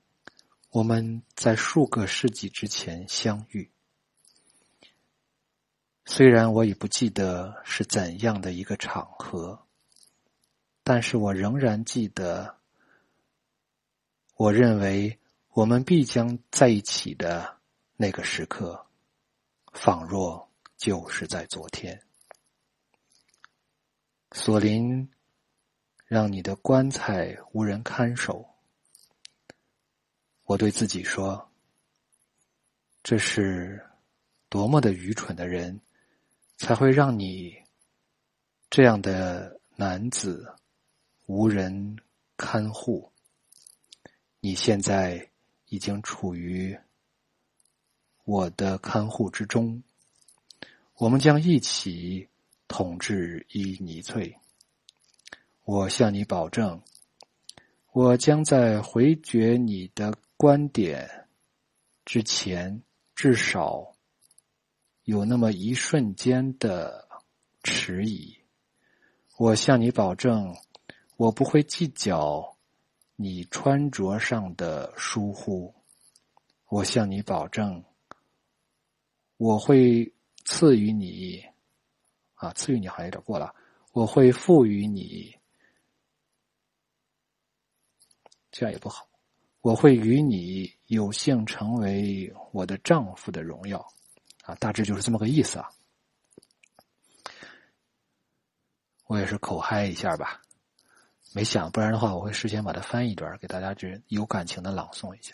[0.71, 3.71] 我们在数个世纪之前相遇。
[6.05, 9.67] 虽然我已不记得是怎样的一个场合，
[10.85, 12.59] 但是我仍然记得，
[14.37, 17.59] 我认为我们必将在一起的
[17.97, 18.87] 那个时刻，
[19.73, 22.06] 仿若就是在昨天。
[24.39, 25.09] 索林，
[26.05, 28.47] 让你的棺材无人看守。
[30.45, 31.51] 我对自己说
[33.03, 33.83] ：“这是
[34.51, 35.81] 多么的愚蠢的人，
[36.59, 37.57] 才会让你
[38.69, 40.55] 这样的男子
[41.25, 41.97] 无人
[42.37, 43.11] 看护。
[44.41, 45.31] 你现在
[45.69, 46.79] 已经处于
[48.25, 49.83] 我的看护之中，
[50.97, 52.29] 我们将一起。”
[52.69, 54.37] 统治伊尼翠，
[55.65, 56.83] 我向你保证，
[57.93, 61.29] 我将在回绝你的观点
[62.05, 62.83] 之前，
[63.15, 63.95] 至少
[65.05, 67.09] 有那么一瞬间的
[67.63, 68.37] 迟疑。
[69.39, 70.57] 我向你保证，
[71.17, 72.57] 我不会计较
[73.15, 75.75] 你穿着上的疏忽。
[76.69, 77.85] 我向你保证，
[79.37, 80.13] 我会
[80.45, 81.47] 赐予你。
[82.37, 83.55] 啊，赐予你好像有点过了。
[83.93, 85.37] 我会赋予你，
[88.51, 89.09] 这样也不好。
[89.63, 93.85] 我会与你有幸成为我的丈夫的荣耀，
[94.45, 95.69] 啊，大致就是这么个意思啊。
[99.07, 100.43] 我也是口嗨一下吧，
[101.33, 105.33] 没想，不然的话我会事先把它翻译一段给大家，这有感情的朗诵一下。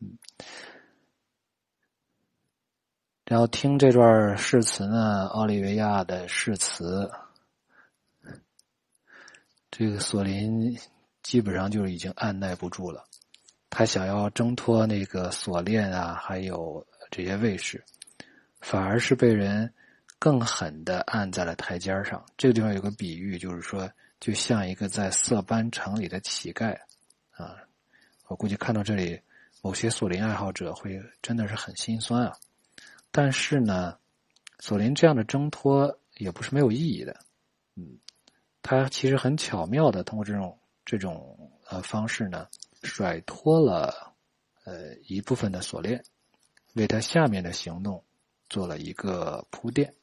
[0.00, 0.16] 嗯，
[3.28, 7.10] 然后听这段誓词呢，奥利维亚的誓词，
[9.70, 10.76] 这个索林。
[11.20, 13.04] 基本上就已经按耐不住了，
[13.68, 17.84] 他想要挣脱那个锁链啊，还有这些卫士，
[18.60, 19.74] 反而是被人
[20.18, 22.24] 更狠的按在了台阶上。
[22.38, 26.74] 这个地方有个比喻，就是说，就像一个在色班城里的乞丐
[27.32, 27.56] 啊。
[28.28, 29.20] 我估计看到这里，
[29.60, 32.32] 某些索林爱好者会真的是很心酸啊。
[33.10, 33.98] 但是呢，
[34.58, 37.24] 索林这样的挣脱也不是没有意义的，
[37.74, 37.98] 嗯，
[38.62, 40.58] 他其实很巧妙的通过这种。
[40.90, 42.48] 这种呃方式呢，
[42.82, 44.14] 甩脱了
[44.64, 46.02] 呃一部分的锁链，
[46.72, 48.02] 为他下面的行动
[48.48, 49.94] 做了一个铺垫。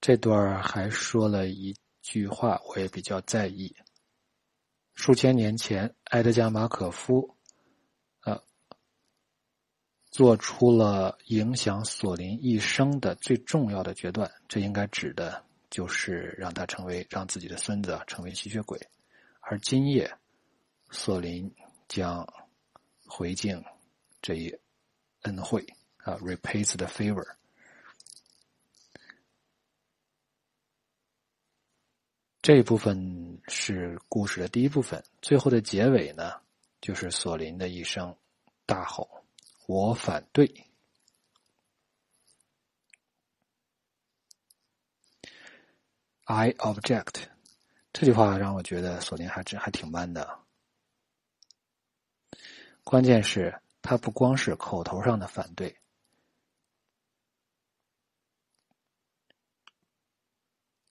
[0.00, 3.74] 这段还说了一句话，我也比较在意。
[4.94, 7.35] 数千年前，埃德加·马可夫，
[10.16, 14.30] 做出了影响索林一生的最重要的决断。
[14.48, 15.44] 这应该指的。
[15.68, 18.80] 就是让他成为让自己的孙子成为吸血鬼，
[19.40, 20.16] 而今夜，
[20.90, 21.52] 索林
[21.88, 22.26] 将
[23.04, 23.62] 回敬
[24.22, 24.56] 这一
[25.22, 25.66] 恩惠
[25.98, 27.26] 啊，repays the favor。
[32.40, 36.40] 这一部分是故事的第一部分，最后的结尾呢，
[36.80, 38.16] 就是索林的一声
[38.64, 39.10] 大吼
[39.66, 40.64] ：“我反对。”
[46.24, 47.28] I object，
[47.92, 50.40] 这句话让我觉得索林还真还挺 man 的。
[52.82, 55.80] 关键是，他不光是口头上的反对。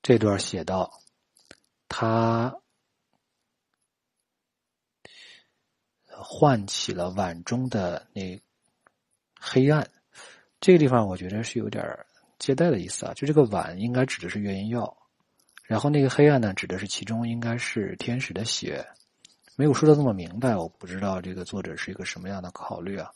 [0.02, 1.02] 这段写到，
[1.90, 2.62] 他
[6.06, 8.40] 唤起了碗中的那
[9.48, 9.88] 黑暗。
[10.60, 11.86] 这个地方我觉得是有点
[12.40, 14.98] 接待的意思啊，就这个碗应该指的是月阴药。
[15.64, 18.86] 然后那个黑暗呢，指的是其中应该是天使的血，
[19.56, 23.12] 没有说的那么明白，我不知道这个作者是一个什么样的考虑啊。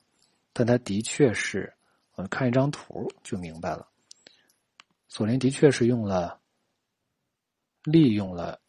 [0.54, 1.74] 但他的确是，
[2.16, 3.88] 我们看一张图就明白了。
[5.08, 6.40] 索林的确是用了，
[7.84, 8.60] 利用了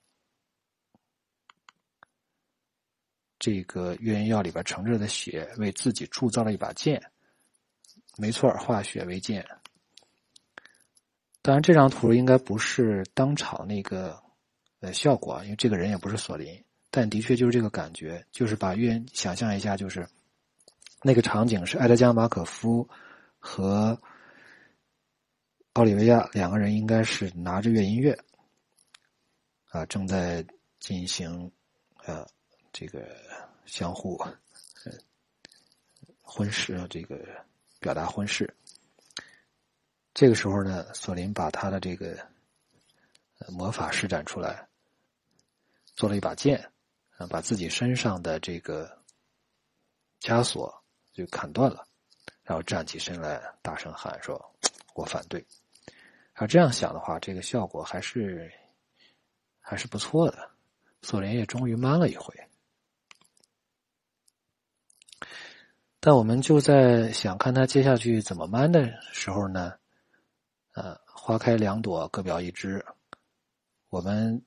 [3.38, 7.02] 这个月圆药里边盛着的血，为自己铸造了一把剑。
[8.16, 9.46] 没错，化血为剑。
[11.42, 14.22] 当然，这张图应该不是当场那个
[14.80, 20.06] 呃效果，因为这个人也不是索林，但的确就是这个感觉，就是把月想象一下，就是
[21.02, 22.86] 那个场景是埃德加·马可夫
[23.38, 23.98] 和
[25.72, 28.18] 奥利维亚两个人应该是拿着月音乐
[29.70, 30.44] 啊，正在
[30.78, 31.50] 进行
[32.04, 32.26] 呃
[32.70, 33.16] 这个
[33.64, 34.18] 相互
[34.84, 34.92] 呃
[36.20, 37.18] 婚事啊，这个
[37.80, 38.54] 表达婚事。
[40.14, 42.16] 这个时候呢，索林把他的这个
[43.48, 44.68] 魔法施展出来，
[45.94, 46.70] 做了一把剑，
[47.16, 48.98] 啊，把自己身上的这个
[50.20, 51.86] 枷锁就砍断了，
[52.42, 54.54] 然后站起身来，大声喊说
[54.94, 55.44] ：“我反对。”
[56.40, 58.52] 要这样想的话，这个效果还是
[59.60, 60.50] 还是不错的。
[61.02, 62.34] 索林也终于慢了一回。
[66.02, 69.74] 但我们就在想看他接下去怎么 man 的时候呢？
[70.72, 72.82] 呃，花开两朵，各表一枝。
[73.90, 74.42] 我们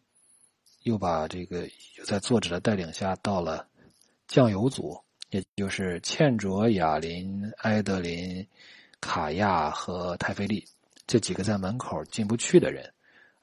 [0.81, 1.69] 又把这个
[2.05, 3.67] 在作者的带领下，到了
[4.27, 4.99] 酱油组，
[5.29, 8.47] 也就是倩卓、雅琳、埃德琳、
[8.99, 10.65] 卡亚和泰菲利
[11.05, 12.93] 这几个在门口进不去的人。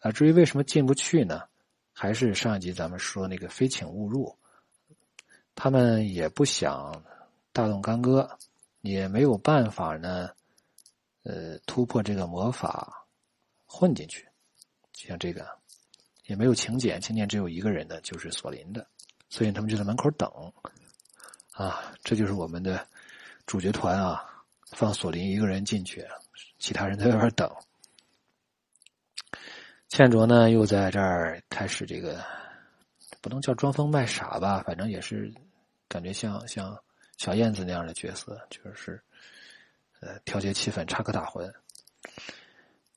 [0.01, 1.43] 啊，至于为什么进不去呢？
[1.93, 4.37] 还是上一集咱们说那个非请勿入，
[5.55, 7.05] 他们也不想
[7.53, 8.38] 大动干戈，
[8.80, 10.30] 也没有办法呢。
[11.22, 13.07] 呃，突破这个魔法，
[13.66, 14.26] 混进去，
[14.92, 15.46] 就像这个，
[16.24, 18.86] 也没有请柬，请柬只有一个人的，就是索林的，
[19.28, 20.30] 所以他们就在门口等。
[21.53, 22.86] 啊，这就是我们的
[23.44, 24.24] 主角团啊，
[24.70, 26.09] 放索林一个人进去，
[26.59, 27.55] 其他人在外边等。
[29.88, 32.24] 茜卓呢，又在这儿开始这个，
[33.20, 35.30] 不能叫装疯卖傻吧，反正也是
[35.86, 36.82] 感觉像像
[37.21, 38.99] 小燕子那样的角色，就是。
[40.01, 41.53] 呃，调节气氛，插科打诨。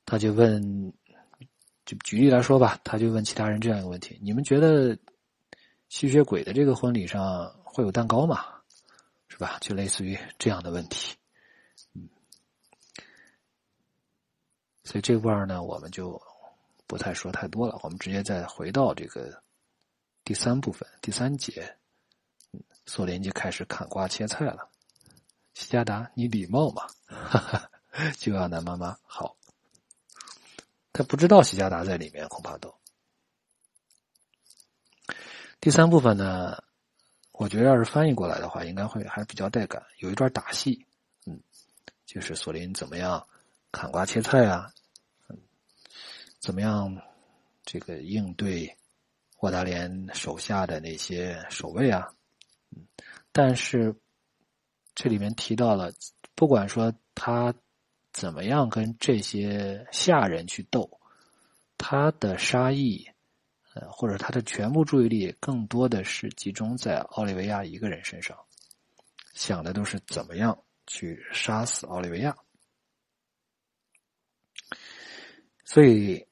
[0.05, 0.93] 他就问，
[1.83, 4.97] 就举例来说吧，他就问其他人这样一个问题：你们觉得
[5.89, 8.45] 吸血鬼的这个婚礼上会有蛋糕吗？
[9.27, 9.57] 是吧？
[9.59, 11.17] 就类似于这样的问题。
[11.93, 12.07] 嗯，
[14.85, 16.21] 所以这块儿呢，我们就
[16.87, 19.43] 不太说太多了，我们直接再回到这个
[20.23, 21.75] 第三部分第三节。
[22.85, 24.69] 索林就开始砍瓜切菜了。
[25.53, 26.87] 西加达，你礼貌吗？
[27.05, 27.69] 哈哈，
[28.17, 29.37] 就要男妈妈好。
[30.91, 32.73] 他不知道西加达在里面，恐怕都。
[35.59, 36.63] 第三部分呢，
[37.31, 39.81] 我觉得要是翻译过来的话，应该会还比较带感。
[39.99, 40.85] 有一段打戏，
[41.25, 41.39] 嗯，
[42.05, 43.25] 就是索林怎么样
[43.71, 44.73] 砍瓜切菜啊，
[45.29, 45.39] 嗯，
[46.39, 46.95] 怎么样
[47.63, 48.77] 这个应对
[49.39, 52.13] 沃达连手下的那些守卫啊，
[53.33, 53.99] 但是。
[54.95, 55.91] 这里面提到了，
[56.35, 57.51] 不管说他
[58.11, 60.99] 怎么样跟这些下人去斗，
[61.79, 63.03] 他的杀意，
[63.73, 68.37] 呃，或者他的全部注意力更多的是集中在奥利维亚一个人身上，
[69.33, 72.35] 想的都是怎么样去杀死奥利维亚。
[75.65, 76.23] 所以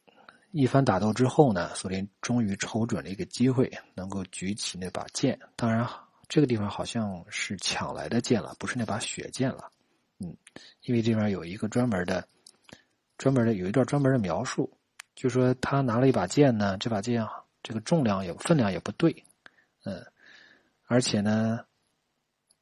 [0.52, 5.40] 一番打斗之后呢，索林终于瞅准了一个机会，能够举起那把剑。
[5.56, 5.90] 当然。
[6.32, 9.70] 这个地方好像是抢来的剑了，不是那把血剑了。
[10.18, 10.38] 嗯，
[10.84, 12.26] 因为这边有一个专门的、
[13.18, 14.72] 专门的有一段专门的描述，
[15.14, 19.26] 就说他拿了一把剑呢，这把剑啊这个重量也分量也不对，
[19.84, 20.06] 嗯，
[20.86, 21.66] 而且呢，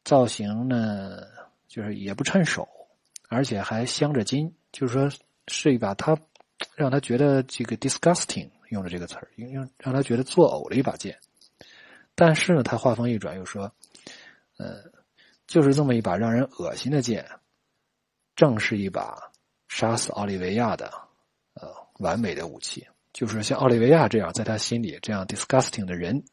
[0.03, 1.21] 造型呢
[1.67, 2.67] 就是也不趁手，
[3.27, 5.07] 而且还镶着金，就是说
[5.47, 6.17] 是一把他
[6.73, 11.19] 让他觉得这个 disgusting 用的这个词儿，用用让他觉得作呕的一把剑。
[12.19, 13.73] 但是呢，他话锋一转，又说
[14.59, 14.83] ：“呃，
[15.47, 17.25] 就是这么一把让人恶心的剑，
[18.35, 19.31] 正是一把
[19.69, 20.91] 杀死奥利维亚的
[21.53, 22.85] 呃完美的武器。
[23.13, 26.25] 就是像奥利维亚这样，在他心里这样 disgusting 的人，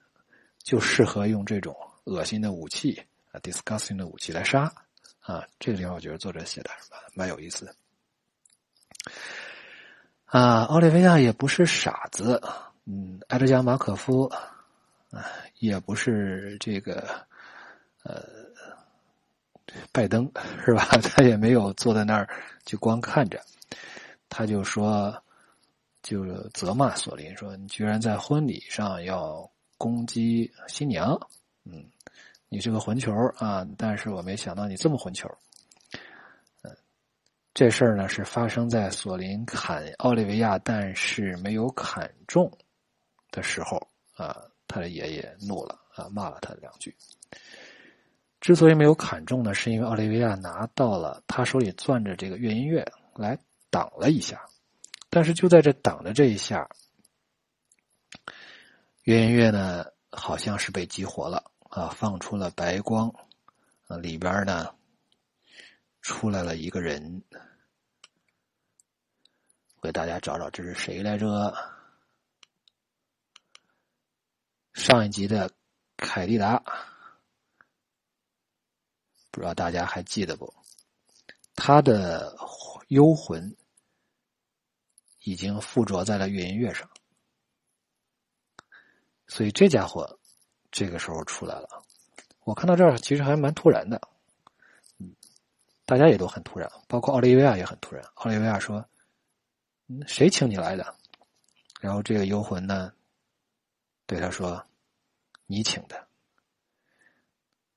[0.64, 4.72] 就适合用这种恶心的武器啊，disgusting 的武器来杀
[5.20, 5.46] 啊。
[5.60, 7.74] 这个地方我觉得作者写的蛮蛮有意思的
[10.24, 10.64] 啊。
[10.64, 12.42] 奥利维亚也不是傻子，
[12.86, 14.32] 嗯，埃德加·马可夫。”
[15.58, 17.26] 也不是这个，
[18.02, 18.22] 呃，
[19.92, 20.30] 拜登
[20.64, 20.84] 是吧？
[21.02, 22.28] 他也没有坐在那儿
[22.64, 23.40] 就光看着，
[24.28, 25.22] 他就说，
[26.02, 31.18] 就责骂索林说：“你居然在婚礼上要攻击新娘，
[31.64, 31.84] 嗯，
[32.48, 33.66] 你是个混球啊！
[33.76, 35.28] 但是我没想到你这么混球。”
[36.62, 36.76] 嗯，
[37.54, 42.50] 这事儿呢是发生在索林砍奥利维亚，但是没有砍中
[43.30, 43.76] 的时候
[44.14, 44.36] 啊。
[44.68, 46.94] 他的爷爷怒了啊，骂了他两句。
[48.40, 53.36] 之所以没有砍中呢，是因为奥利维亚拿到了他手里攥着这个乐音乐来
[53.70, 54.46] 挡了一下，
[55.10, 56.68] 但是就在这挡的这一下，
[59.02, 63.12] 乐音乐呢好像是被激活了啊，放出了白光
[63.88, 64.72] 啊，里边呢
[66.02, 67.22] 出来了一个人，
[69.76, 71.52] 我给大家找找这是谁来着？
[74.76, 75.50] 上一集的
[75.96, 76.62] 凯蒂达，
[79.30, 80.52] 不知道大家还记得不？
[81.54, 82.36] 他的
[82.88, 83.56] 幽魂
[85.20, 86.88] 已经附着在了月音乐上，
[89.26, 90.20] 所以这家伙
[90.70, 91.82] 这个时候出来了。
[92.44, 93.98] 我看到这儿其实还蛮突然的，
[94.98, 95.16] 嗯，
[95.86, 98.04] 大家也都很突然，包括奥利维亚也很突然。
[98.16, 98.86] 奥利维亚说
[100.06, 100.94] ：“谁请你来的？”
[101.80, 102.92] 然后这个幽魂呢？
[104.06, 104.64] 对他说
[105.46, 106.06] ：“你请的，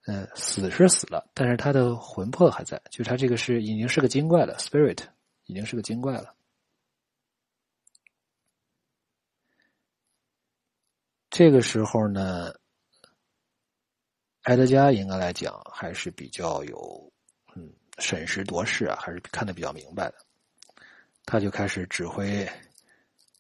[0.06, 5.04] 嗯，死是死了，但是他的魂魄还在，就他这个是已经是个精怪了，spirit
[5.46, 6.36] 已经是个精怪了。
[11.32, 12.54] 这个时候呢，
[14.44, 17.12] 埃德加应该来讲还是比较有，
[17.56, 20.16] 嗯，审时度势啊，还是看得比较明白的。
[21.26, 22.48] 他就开始指挥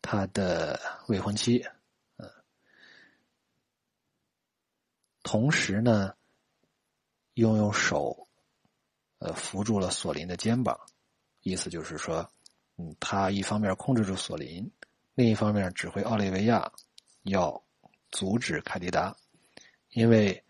[0.01, 1.63] 他的未婚妻。”
[5.31, 6.15] 同时呢，
[7.35, 8.27] 又用手，
[9.19, 10.75] 呃，扶住了索林的肩膀，
[11.41, 12.27] 意思就是说，
[12.77, 14.71] 嗯，他一方面控制住索林，
[15.13, 16.71] 另一方面指挥奥利维亚
[17.25, 17.63] 要
[18.09, 19.15] 阻止凯迪达，
[19.89, 20.43] 因为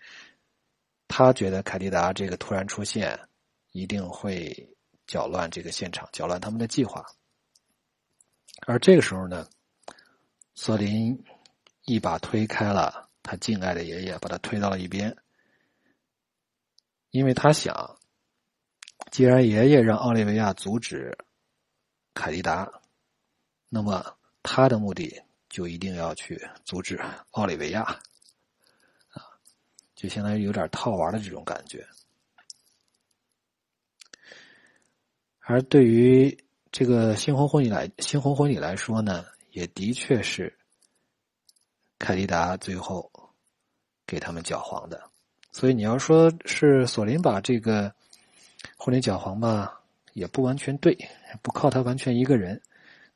[1.09, 3.19] 他觉得凯迪达这个突然出现
[3.73, 4.73] 一定会
[5.05, 7.05] 搅乱这个现场，搅乱他们的计划。
[8.65, 9.45] 而这个时候呢，
[10.55, 11.21] 索林
[11.83, 13.08] 一把推开了。
[13.21, 15.15] 他敬爱的爷爷把他推到了一边，
[17.11, 17.99] 因为他想，
[19.11, 21.17] 既然爷爷让奥利维亚阻止
[22.13, 22.81] 凯迪达，
[23.69, 26.99] 那么他的目的就一定要去阻止
[27.31, 29.25] 奥利维亚，啊，
[29.95, 31.87] 就相当于有点套娃的这种感觉。
[35.39, 40.58] 而对于这个新婚婚礼来新婚婚礼来说呢，也的确是
[41.99, 43.11] 凯迪达最后
[44.07, 44.99] 给他们搅黄的。
[45.51, 47.93] 所以你要说是索林把这个
[48.77, 49.79] 婚礼搅黄吧，
[50.13, 50.97] 也不完全对，
[51.41, 52.59] 不靠他完全一个人。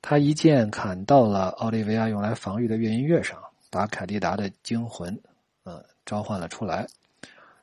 [0.01, 5.17] 他一剑砍到了奥利维亚用来防御的月音乐上，把凯蒂达的精魂，
[5.63, 6.85] 嗯，召唤了出来。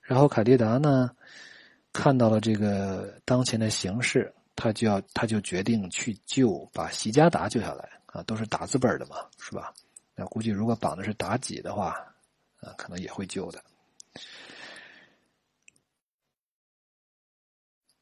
[0.00, 1.10] 然后凯蒂达呢，
[1.92, 7.88] 看到了这个当前的形势，他就要，他就决定去救，把席加达救下来。
[8.06, 9.72] 啊，都是打字本的嘛，是吧？
[10.20, 11.92] 那估计如果绑的是妲己的话，
[12.60, 13.64] 啊，可能也会救的。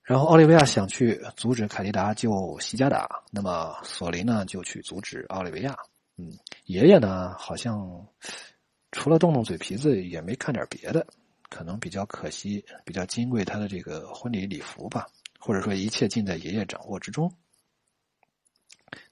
[0.02, 5.76] 然后奥利维亚想去阻止凯蒂达救席加达，那么索林呢就去阻止奥利维亚。
[6.16, 8.04] 嗯，爷爷呢好像
[8.90, 11.06] 除了动动嘴皮子也没看点别的，
[11.48, 15.06] 可能比较可惜，比较金贵他的这个婚礼礼服吧，
[15.38, 17.32] 或者说一切尽在爷爷掌握之中，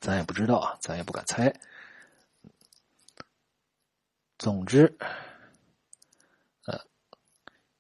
[0.01, 1.55] 咱也不知道啊，咱也不敢猜。
[4.39, 4.97] 总之。
[6.65, 6.79] 呃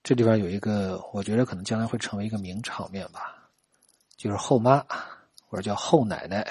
[0.03, 3.51] 这里边有一个，我觉得可能将来会成为一个名场面吧，
[4.17, 4.85] 就是后妈
[5.49, 6.47] 或者叫后奶奶，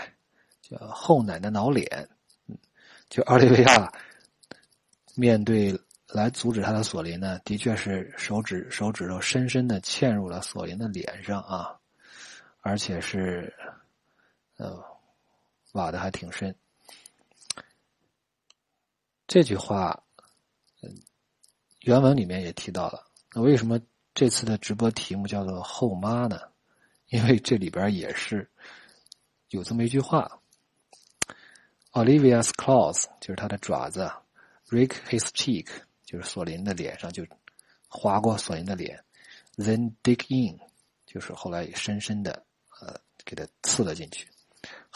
[0.61, 2.09] 叫后奶奶挠脸。
[3.07, 3.93] 就奥利维亚
[5.15, 5.79] 面对
[6.09, 11.79] 来阻止他的索林呢，的确是手指手指头深深的嵌入了索林的脸上啊，
[12.59, 13.53] 而且是
[14.57, 14.83] 呃
[15.73, 16.53] 挖的还挺深。
[19.27, 20.03] 这句话，
[20.81, 20.95] 嗯，
[21.81, 23.05] 原文里面也提到了。
[23.33, 23.79] 那为什么
[24.13, 26.39] 这次的直播题目叫做“后妈”呢？
[27.09, 28.49] 因为这里边也是
[29.49, 30.41] 有这么一句话
[31.91, 34.11] ：“Olivia's claws 就是他的爪子
[34.69, 35.67] ，rake his cheek
[36.03, 37.25] 就是索林的脸上就
[37.87, 39.03] 划过索林的脸
[39.55, 40.59] ，then dig in
[41.05, 42.43] 就是后来深深的
[42.81, 44.27] 呃给他刺了进去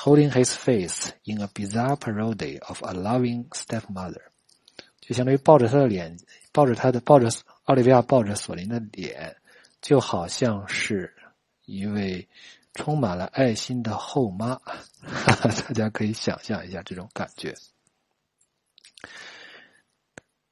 [0.03, 4.21] ，holding his face in a bizarre parody of a loving stepmother，
[5.01, 6.17] 就相当于抱着他的脸，
[6.51, 7.29] 抱着他的抱着。”
[7.69, 9.35] 奥利维亚抱着索林的脸，
[9.79, 11.13] 就好像是
[11.65, 12.27] 一位
[12.73, 14.59] 充满了爱心的后妈，
[15.05, 17.53] 大家可以想象一下这种感觉。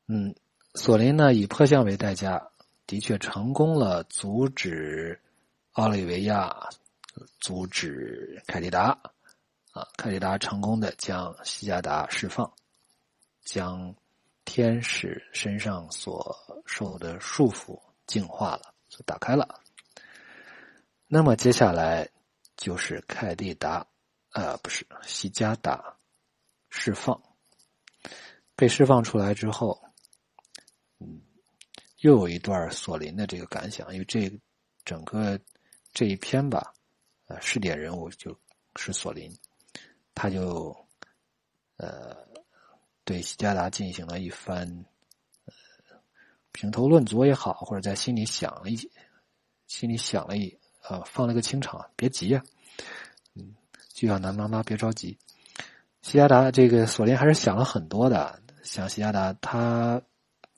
[0.05, 0.35] 嗯，
[0.75, 2.49] 索林呢以破相为代价，
[2.85, 5.19] 的确成功了阻止
[5.71, 6.69] 奥利维亚，
[7.39, 9.01] 阻止凯蒂达，
[9.77, 12.51] 啊，凯蒂达成功的将西加达释放，
[13.43, 13.95] 将。
[14.49, 16.33] 天使身上所
[16.65, 19.61] 受的束缚净化了，就打开了。
[21.05, 22.09] 那么接下来
[22.55, 23.85] 就是凯蒂达，
[24.31, 25.97] 呃，不是西加达
[26.69, 27.21] 释放，
[28.55, 29.83] 被释放出来之后，
[30.99, 31.21] 嗯，
[31.97, 34.31] 又有一段索林的这个感想，因为这
[34.85, 35.37] 整个
[35.91, 36.73] 这一篇吧，
[37.25, 38.33] 呃，试点人物就
[38.77, 39.29] 是索林，
[40.17, 40.75] 他就
[41.77, 42.25] 呃。
[43.07, 44.67] 对西加达进行了一番，
[45.45, 45.53] 呃，
[46.51, 48.75] 评头论足也好，或者在心里想了一，
[49.65, 52.43] 心里想了一，啊，放了个清场，别急呀，
[53.33, 53.55] 嗯，
[53.93, 55.17] 就要男妈妈别着急。
[56.01, 60.01] 西加达这个索林还是想了很多的，想西加达，他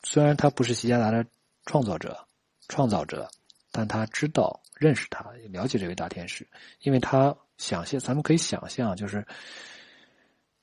[0.01, 1.23] 虽然他不是西加达的
[1.67, 2.27] 创造者、
[2.67, 3.29] 创造者，
[3.71, 6.47] 但他知道、认识他，了解这位大天使，
[6.81, 9.25] 因为他想象，咱们可以想象，就是。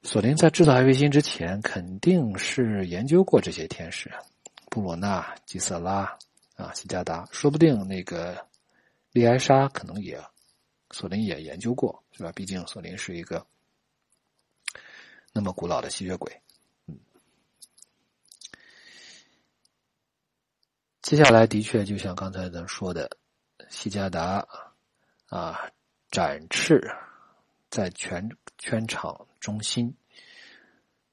[0.03, 4.09] 索林在制造爱维星之前，肯定是研究过这些天使，
[4.71, 6.17] 布罗纳、基瑟拉
[6.55, 8.47] 啊、西加达，说不定那个
[9.11, 10.23] 利埃莎可能也，
[10.93, 12.31] 索林也研究过，是吧？
[12.37, 13.45] 毕竟索林是一个
[15.33, 16.41] 那么古老的吸血鬼。
[21.07, 23.09] 接下来的确就像刚才咱说的，
[23.69, 24.45] 西加达
[25.29, 25.71] 啊，
[26.11, 26.83] 展翅
[27.71, 28.29] 在全
[28.59, 29.25] 全场。
[29.39, 29.97] 中心，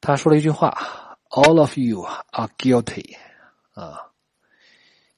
[0.01, 3.15] 他说了一句话：“All of you are guilty。”
[3.79, 4.11] 啊，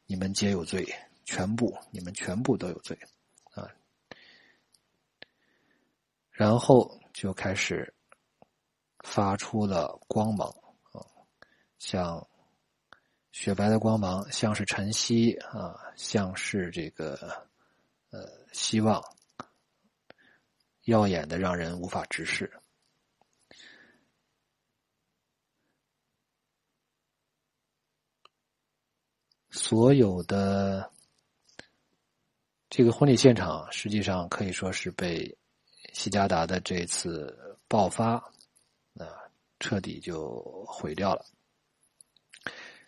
[0.07, 0.85] 你们皆有罪，
[1.23, 2.99] 全部，你们全部都有罪，
[3.53, 3.71] 啊。
[6.31, 7.93] 然后就开始
[9.05, 10.49] 发出了光芒，
[10.91, 10.99] 啊，
[11.79, 12.27] 像
[13.35, 17.45] 雪白的光芒，像是晨曦啊，像是这个
[18.09, 19.03] 呃希望，
[20.85, 22.49] 耀眼的让人无法直视。
[29.51, 30.89] 所有的
[32.69, 35.37] 这个婚礼现场，实际上可以说是被
[35.91, 38.31] 西加达的这次爆发
[38.93, 39.05] 那
[39.59, 41.25] 彻底就毁掉了。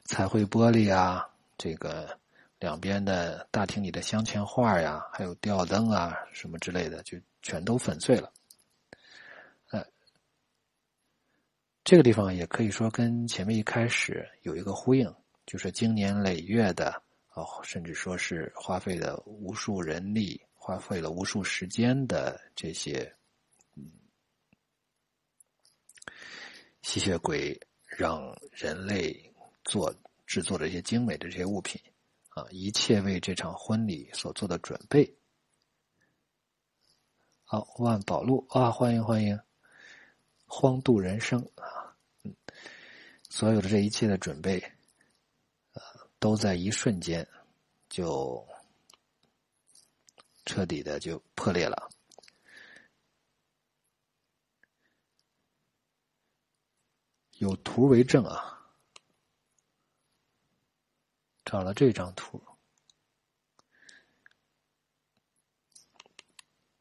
[0.07, 2.17] 彩绘玻璃啊，这个
[2.59, 8.31] 两边的大厅里的镶嵌画呀，还有吊灯啊什么之类的，就全都粉碎了。
[9.69, 9.85] 呃，
[11.83, 15.13] 这个地方也可以说跟前面一开始有一个呼应，
[15.45, 17.03] 就是经年累月的。
[17.33, 23.13] 哦，甚至说是花费了无数人力、花费了无数时间的这些，
[23.75, 23.91] 嗯，
[26.81, 27.55] 吸血鬼
[27.85, 29.31] 让人类
[29.67, 29.93] 做
[30.25, 31.79] 制作的一些精美的这些物品，
[32.29, 35.15] 啊，一切为这场婚礼所做的准备。
[37.43, 39.39] 好，万宝路啊，欢迎欢迎，
[40.47, 42.35] 荒度人生啊，嗯，
[43.29, 44.71] 所有的这一切的准备。
[46.19, 47.27] 都在一瞬间，
[47.89, 48.43] 就
[50.45, 51.91] 彻底的就破裂了。
[57.33, 58.56] 有图为证啊，
[61.47, 62.43] 找了这张图，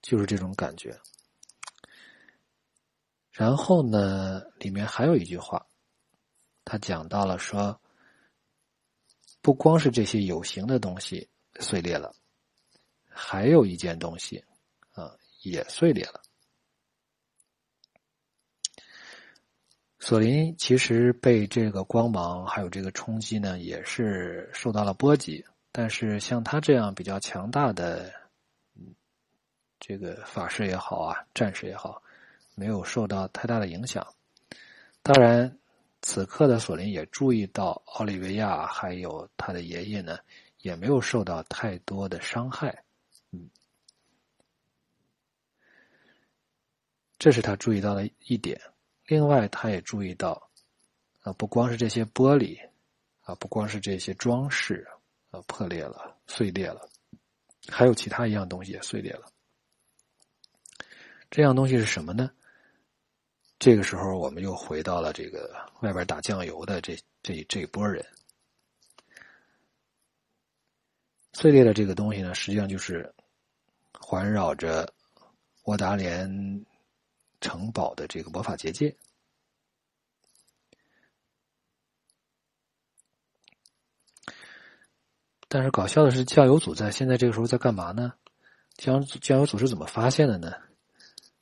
[0.02, 1.00] 就是这种感觉。
[3.30, 5.64] 然后呢，里面还有一句话，
[6.64, 7.80] 他讲到了说。
[9.42, 12.12] 不光是这些有形的东西碎裂了，
[13.08, 14.44] 还有一件东西，
[14.90, 16.20] 啊，也碎裂了。
[20.06, 25.44] 索林其实被这个光芒还有这个冲击呢，也是受到了波及。
[25.72, 28.12] 但是像他这样比较强大的，
[29.80, 32.00] 这个法师也好啊，战士也好，
[32.54, 34.06] 没有受到太大的影响。
[35.02, 35.58] 当然。
[36.02, 40.18] 此刻的索林也注意到，奥利维亚还有他的爷爷呢，
[40.58, 42.84] 也没有受到太多的伤害。
[43.32, 43.50] 嗯，
[47.18, 48.60] 这是他注意到的一点。
[49.06, 50.50] 另外，他也注意到，
[51.22, 52.58] 啊，不光是这些玻璃，
[53.22, 54.86] 啊，不光是这些装饰，
[55.30, 56.88] 啊，破裂了、碎裂了，
[57.68, 59.30] 还有其他一样东西也碎裂了。
[61.30, 62.30] 这样东西是什么呢？
[63.58, 68.04] 这个时候，我们又回到了这个外边打酱油的这这这波人。
[71.32, 73.14] 碎裂的这个东西呢，实际上就是
[73.92, 74.92] 环绕着
[75.64, 76.64] 沃达连
[77.40, 78.96] 城堡的这个魔法结界。
[85.48, 88.12] 但是搞笑的是，酱油组在现在这个时候在干嘛呢？
[88.76, 90.52] 酱酱油组是怎么发现的呢？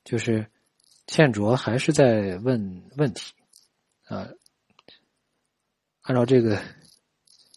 [0.05, 0.51] 就是。
[1.07, 3.34] 倩卓还是在问问题，
[4.07, 4.26] 啊，
[6.01, 6.59] 按照这个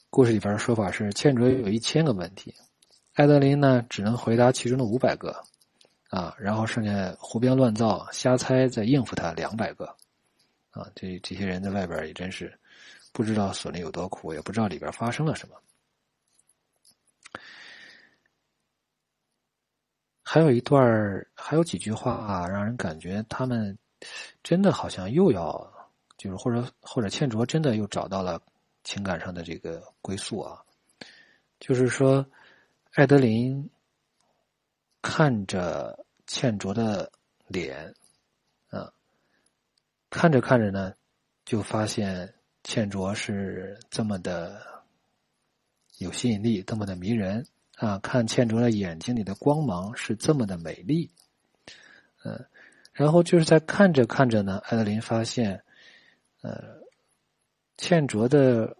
[0.10, 2.54] 故事里边的说法是，倩卓有一千个问题，
[3.14, 5.46] 艾德琳呢只能回答其中的五百个，
[6.10, 9.86] 啊，然后剩下胡编乱造、瞎猜再应付他两百个，
[10.72, 12.58] 啊，这这些人在外边也真是
[13.12, 15.55] 不知道索林有多苦，也不知道里边发生了什么。
[20.24, 23.78] 还有一段还有几句话啊，让人感觉他们
[24.43, 28.41] 真的好像又要，就是或者或者倩卓真的又找到了
[28.84, 30.62] 情感上的这个归宿啊。
[31.60, 32.26] 就是说，
[32.93, 33.70] 艾德琳
[35.10, 37.10] 看着倩卓的
[37.47, 37.95] 脸，
[38.68, 38.91] 啊，
[40.10, 40.93] 看着看着呢，
[41.45, 44.84] 就发现倩卓是这么的
[45.97, 47.47] 有吸引力，这么的迷人。
[47.78, 51.10] 啊，看倩卓的眼睛里的光芒是这么的美丽，
[52.26, 52.45] 嗯，
[52.91, 55.64] 然后就是在看着看着呢，艾德琳发现，
[56.41, 56.82] 呃，
[57.78, 58.76] 倩卓的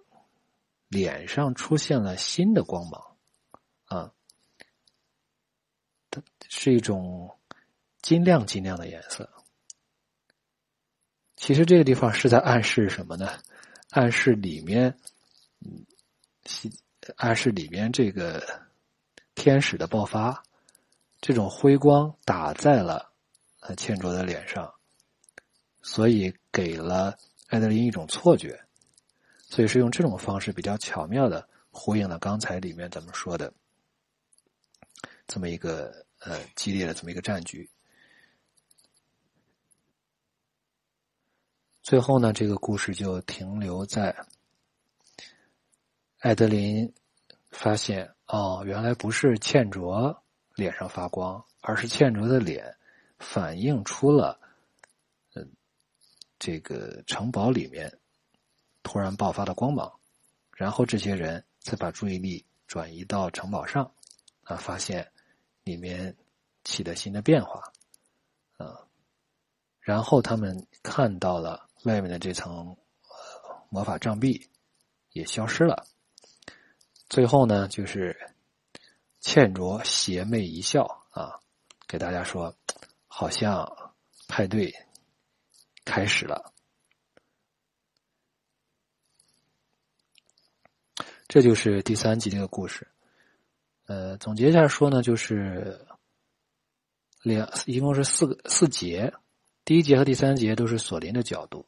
[0.90, 3.18] 脸上出现了新的光芒，
[3.86, 4.14] 啊，
[6.48, 7.38] 是一种
[8.02, 9.30] 金亮金亮的颜色。
[11.36, 13.40] 其实这个地方是在暗示什么呢？
[13.90, 14.98] 暗示里面，
[17.16, 18.68] 暗示里面这个。
[19.40, 20.44] 天使的爆发，
[21.22, 23.14] 这种辉光打在了
[23.60, 24.74] 呃倩卓的脸上，
[25.84, 28.60] 所以给了艾德琳一种错觉，
[29.48, 33.54] 所以是用这种方式比较巧妙的呼应了刚才里面咱们说的
[35.28, 37.70] 这么一个呃激烈的这么一个战局。
[41.82, 44.16] 最后呢，这个故事就停留在
[46.20, 46.94] 艾德琳
[47.52, 48.14] 发现。
[48.28, 50.22] 哦，原来不是倩卓
[50.54, 52.76] 脸上发光，而是倩卓的脸
[53.20, 54.38] 反映出了，
[55.34, 55.50] 嗯，
[56.38, 58.00] 这个城堡里面
[58.84, 59.90] 突然爆发的光芒，
[60.52, 63.90] 然后这些人再把注意力转移到城堡上，
[64.44, 65.10] 啊，发现
[65.68, 66.16] 里面
[66.64, 67.74] 起了新的变化，
[68.56, 68.88] 啊，
[69.82, 72.78] 然后他们看到了外面的这层
[73.70, 74.50] 魔法障壁
[75.12, 75.86] 也消失了。
[77.10, 78.34] 最后呢，就是
[79.20, 81.42] 倩卓邪魅一笑啊，
[81.86, 82.56] 给大家说，
[83.08, 83.94] 好像
[84.30, 84.74] 派对
[85.84, 86.54] 开始了。
[91.28, 92.88] 这就是第三集这个故事。
[93.88, 95.80] 呃，总结一下说呢，就是
[97.24, 99.14] 两一共是四个四节，
[99.64, 101.66] 第一节和第三节都是索林的角度，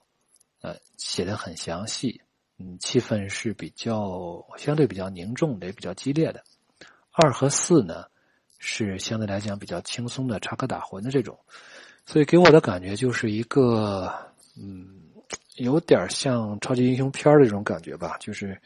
[0.62, 2.22] 呃，写的很详细，
[2.58, 6.44] 嗯，气氛是比较相对比较凝重的，也比较激烈的。
[7.12, 8.08] 二和四呢，
[8.58, 11.40] 是相对来讲比较轻松的插科打诨的这种，
[12.06, 14.14] 所以给我的感觉就是一个，
[14.62, 15.04] 嗯，
[15.56, 18.62] 有点像超级英雄片的这种感觉吧，就是。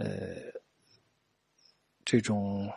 [0.00, 0.06] 呃，
[2.10, 2.72] 这种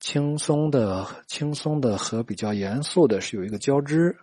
[0.00, 4.16] 轻松的、轻松的和比较严肃的是有一个交织，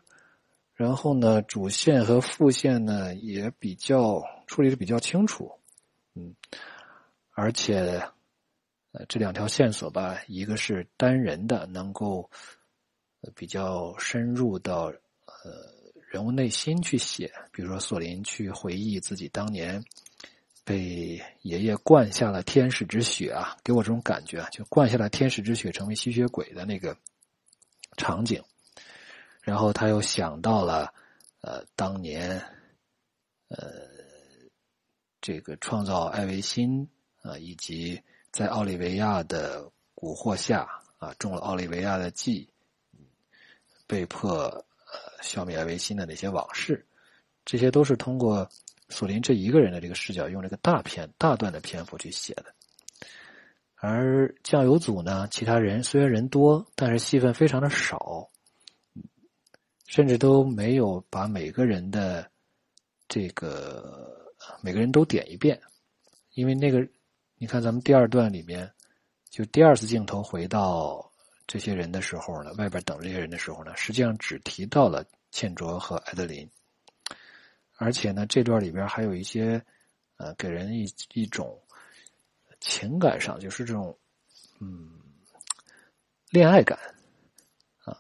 [0.73, 5.51] 然后呢，主线和副线呢也比较处理的比较清楚，
[6.15, 6.35] 嗯，
[7.29, 8.01] 而且
[8.93, 12.31] 呃这两条线索吧，一个是单人的，能够
[13.35, 15.71] 比较深入到呃
[16.09, 19.83] 人物内心去写，比如说索林去回忆自己当年。
[20.65, 26.95] 被爷爷灌下了天使之血啊，给我这种感觉啊，就灌下了天使之血，成为吸血鬼的那个
[27.97, 28.41] 场景。
[29.41, 30.93] 然后他又想到了，
[31.41, 32.41] 呃，当年，
[33.49, 33.59] 呃，
[35.19, 36.87] 这个创造艾维辛
[37.21, 38.01] 啊，以及
[38.31, 42.49] 在奥利维亚的蛊惑下啊，中了奥利维亚的计，
[43.85, 44.63] 被迫呃
[45.21, 46.87] 消灭艾维辛的那些往事，
[47.43, 48.49] 这些都是通过。
[48.93, 52.45] 索林这一个人的这个视角，用这个大片大段的篇幅去写的，
[53.75, 58.29] 而酱油组呢，其他人虽然人多，但是戏份非常的少，
[59.87, 62.29] 甚至都没有把每个人的
[63.07, 64.31] 这个
[64.61, 65.59] 每个人都点一遍，
[66.35, 66.87] 因为那个
[67.37, 68.71] 你看咱们第二段里面，
[69.29, 71.11] 就第二次镜头回到
[71.47, 76.49] 这些人的时候呢，外边等这些人的时候呢，实际上只提到了茜卓和艾德琳。
[77.83, 79.61] 而且呢，这段里边还有一些，
[80.15, 81.61] 呃，给人一一种
[82.61, 83.99] 情感上，就是这种，
[84.61, 84.89] 嗯，
[86.29, 86.79] 恋爱感，
[87.83, 87.93] 啊。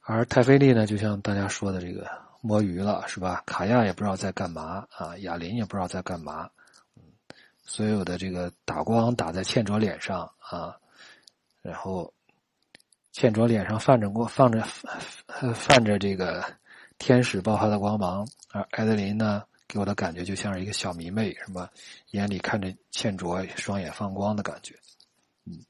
[0.00, 2.10] 而泰菲利呢，就像大家说的这个
[2.40, 3.42] 摸鱼了，是吧？
[3.44, 6.48] 卡亚也不知道在干嘛啊，亚林也不知道在干嘛，
[7.62, 10.80] 所有的这个打光打在茜卓脸上啊，
[11.60, 12.10] 然后。
[13.12, 14.62] 倩卓脸上泛着光，放着
[15.54, 16.44] 泛着这个
[16.96, 21.68] 天使爆发的光芒，而艾德琳呢，给我的感觉就像是一个小迷妹，什么
[22.10, 24.78] 眼里看着倩卓，双眼放光的感觉。
[25.44, 25.64] 嗯，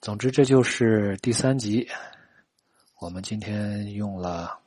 [0.00, 1.88] 总之这就是第三集，
[3.00, 4.58] 我们今天用了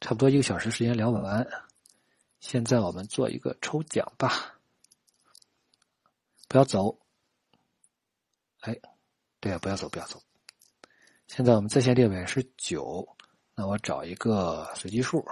[0.00, 1.46] 差不多一个小时时间聊完，
[2.40, 4.56] 现在我们做一个抽奖吧，
[6.48, 6.98] 不要走。
[8.62, 8.78] 哎，
[9.40, 10.22] 对啊，不要走，不要走。
[11.26, 13.16] 现在我们在线列表是九，
[13.56, 15.26] 那我找一个随机数，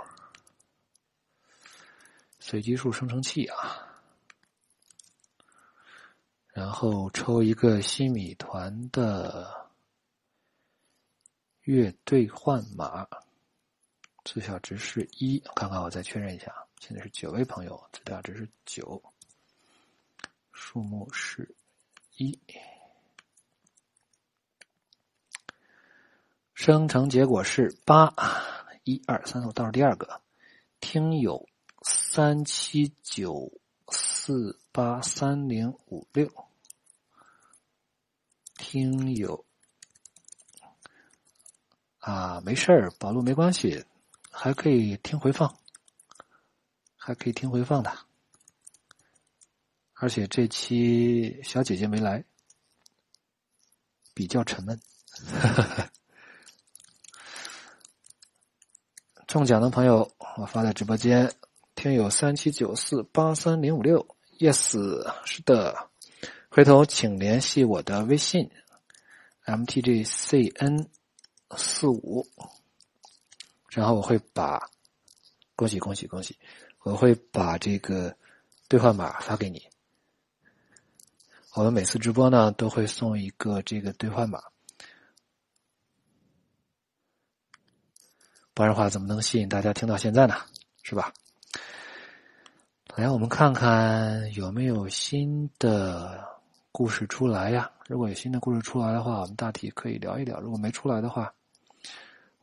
[2.40, 3.86] 随机数生成器啊，
[6.48, 9.70] 然后抽一个新米团的
[11.60, 13.06] 月兑换码，
[14.24, 19.00] 最小值是一，看看我再确认一下，现在是九位朋友，最大值是九，
[20.50, 21.54] 数目是
[22.16, 22.36] 一。
[26.62, 28.12] 生成结果是八，
[28.84, 30.20] 一二三，我倒数第二个，
[30.78, 31.48] 听友
[31.80, 33.50] 三七九
[33.88, 36.30] 四八三零五六，
[38.56, 39.46] 听友
[42.00, 43.86] 啊，没事儿，宝路没关系，
[44.30, 45.56] 还可以听回放，
[46.94, 47.90] 还可以听回放的，
[49.94, 52.22] 而且这期小姐姐没来，
[54.12, 54.78] 比较沉闷。
[59.30, 61.32] 中奖的朋友，我发在直播间。
[61.76, 64.04] 听友三七九四八三零五六
[64.40, 64.72] ，yes，
[65.24, 65.88] 是的。
[66.48, 68.50] 回头请联系我的微信
[69.46, 70.84] ，mtgcn
[71.56, 72.26] 四五，
[73.68, 74.68] 然后我会把
[75.54, 76.36] 恭喜恭喜恭喜，
[76.82, 78.16] 我会把这个
[78.66, 79.62] 兑换码发给你。
[81.54, 84.42] 我们每次直播呢，都会送一个这个兑换码。
[88.60, 90.34] 不然的话，怎么能吸引大家听到现在呢？
[90.82, 91.14] 是吧？
[92.94, 96.22] 来，我们看看有没有新的
[96.70, 97.70] 故事出来呀？
[97.88, 101.32] 如果有新的故事出来的话，我们大体可以聊一聊；如果没出来的话，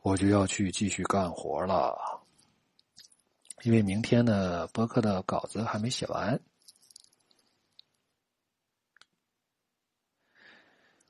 [0.02, 1.96] 我就要去继续干活了。
[3.62, 6.40] 因为明天的播客的稿子还没写完。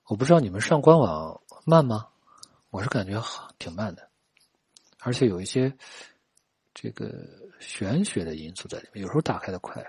[0.05, 2.09] 我不知道你们上官网慢吗？
[2.69, 3.19] 我是感觉
[3.59, 4.08] 挺慢的，
[5.09, 5.75] 而且有一些
[6.75, 9.03] 这个玄学的因素在里面。
[9.03, 9.83] 有时候打开的快，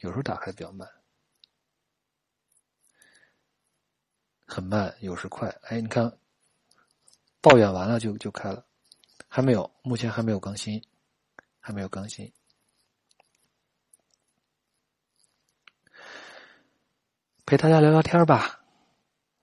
[0.00, 0.86] 有时候打开的比较慢。
[4.44, 5.48] 很慢，有时快。
[5.62, 6.18] 哎，你看，
[7.40, 8.62] 抱怨完了就就开了，
[9.26, 10.84] 还没有，目前还没有更新，
[11.58, 12.30] 还没有更新。
[17.46, 18.62] 陪大家聊聊天吧，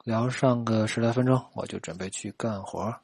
[0.04, 2.96] 聊上个十来分钟，我就准备去干活。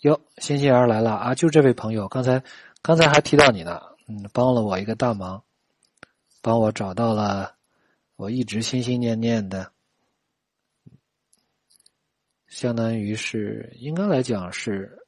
[0.00, 1.34] 哟，欣欣儿来了啊！
[1.34, 2.42] 就这位朋友，刚才
[2.80, 5.42] 刚才还提到你呢，嗯，帮了我一个大忙，
[6.40, 7.54] 帮我找到了
[8.16, 9.72] 我一直心心念念的。
[12.48, 15.06] 相当于是应该来讲是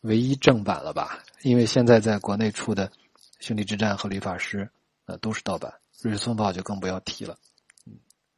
[0.00, 1.22] 唯一正版了吧？
[1.42, 2.88] 因为现在在国内出的
[3.38, 4.64] 《兄弟之战》和《理发师》
[5.04, 7.36] 呃都是盗版，《瑞士松宝》就更不要提了，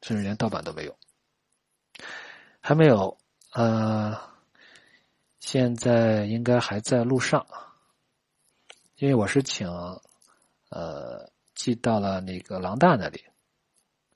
[0.02, 0.96] 甚至连盗版都没有，
[2.60, 3.16] 还没有。
[3.52, 4.14] 呃，
[5.50, 7.46] 现在应该还在路上，
[8.96, 9.66] 因为我是请
[10.68, 13.24] 呃寄到了那个狼大那里，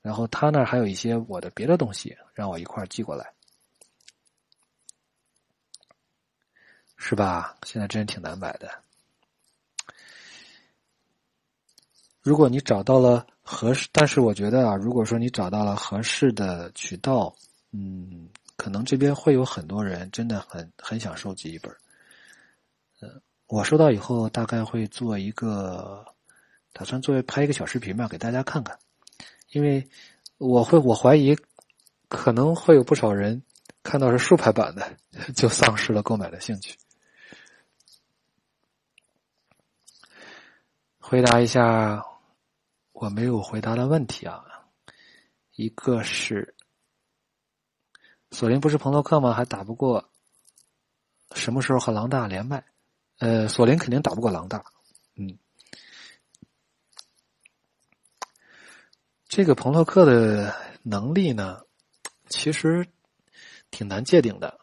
[0.03, 3.33] 然后他那还有一些我的别的东西，让我一块寄过来。
[6.97, 7.57] 是吧？
[7.63, 8.69] 现在真挺难买的。
[12.21, 17.35] 如果你找到了合适，但是我觉得啊，如果说你找到了合适的渠道，
[17.71, 18.29] 嗯，
[18.63, 21.69] 可能这边会有很多人真的很很想收集一本。
[23.01, 26.05] 呃，我收到以后大概会做一个，
[26.71, 28.79] 打算作为拍一个小视频吧，给大家看看。
[29.49, 29.85] 因为
[30.37, 31.35] 我会，我怀疑
[32.07, 33.43] 可能会有不少人
[33.83, 34.95] 看到是竖排版的，
[35.35, 36.77] 就丧失了购买的兴趣。
[40.99, 42.01] 回答一下
[42.93, 44.41] 我没有回答的问题啊，
[45.51, 46.55] 一个是
[48.33, 49.33] 索林不是彭洛克吗？
[49.33, 50.09] 还打不过，
[51.33, 52.65] 什么时候和狼大连麦？
[53.19, 54.65] 呃，索林肯定打不过狼大，
[55.15, 55.37] 嗯，
[59.27, 61.61] 这个彭洛克的能力呢，
[62.27, 62.87] 其实
[63.69, 64.59] 挺难界定的。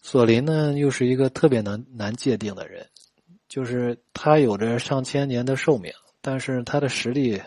[0.00, 2.88] 索林呢，又是一个特别难难界定的人。
[3.48, 7.42] 就是他有着上千年的寿命，但是他的实力，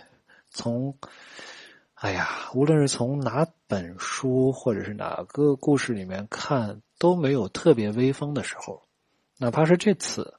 [0.51, 0.97] 从，
[2.03, 8.83] 哎呀，无论是从哪本书或者是哪个故事里面看，都没有特别威风的时候。
[9.37, 10.33] 哪怕是这次，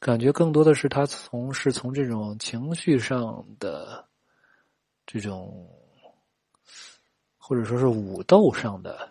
[0.00, 4.08] 感觉更多的是他从是从这种情绪上的
[5.06, 5.70] 这种，
[7.38, 9.10] 或者说是武斗上的。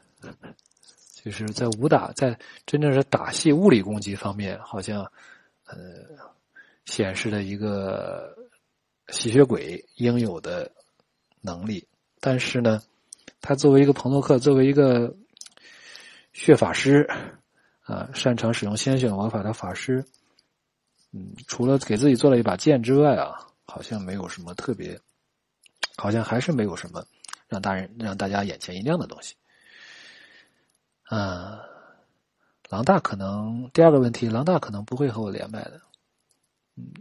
[1.23, 5.09] 就是在武打，在真正是打戏、物理攻击方面，好像，
[5.63, 5.77] 呃，
[6.83, 8.35] 显示了一个
[9.07, 10.69] 吸血鬼应有的
[11.41, 11.87] 能力。
[12.19, 12.81] 但是呢，
[13.41, 15.15] 他作为一个彭洛克，作为一个
[16.33, 17.09] 血法师，
[17.81, 20.05] 啊，擅长使用鲜血魔法的法师，
[21.11, 24.99] 嗯，除了给自己做了一把剑之外啊，好像没有什么特别，
[25.97, 27.03] 好像还是没有什么
[27.47, 29.35] 让大人让大家眼前一亮的东西。
[31.09, 31.59] 嗯，
[32.69, 35.81] 狼大可能第二个问题，狼大可能不会和我连麦的，
[36.77, 36.93] 嗯，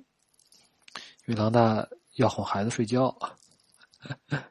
[1.26, 3.14] 因为狼大要哄孩子睡觉。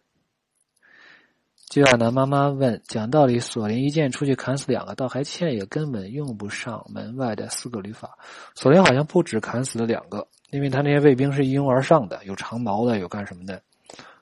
[1.70, 8.18] 就亚楠妈妈问：讲道理，索林一剑出去砍死两个，倒还欠也根本用不上门外的四个旅法。
[8.56, 13.62] 索林好像不止砍死了两个，因为他那些卫兵是一拥而上的，有长矛的，有干什么的。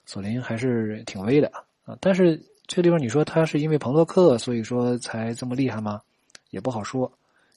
[0.06, 1.52] 索林还是挺威的
[1.86, 2.44] 啊，但是。
[2.70, 6.02] 这地方你说他是因为彭洛克，所以说才这么厉害吗？
[6.50, 7.10] 也不好说，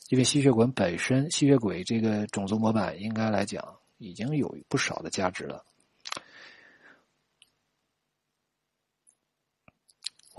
[0.08, 3.60] 因为吸血鬼本身，吸血鬼这个种族模板应该来讲
[3.98, 5.64] 已经有不少的价值了。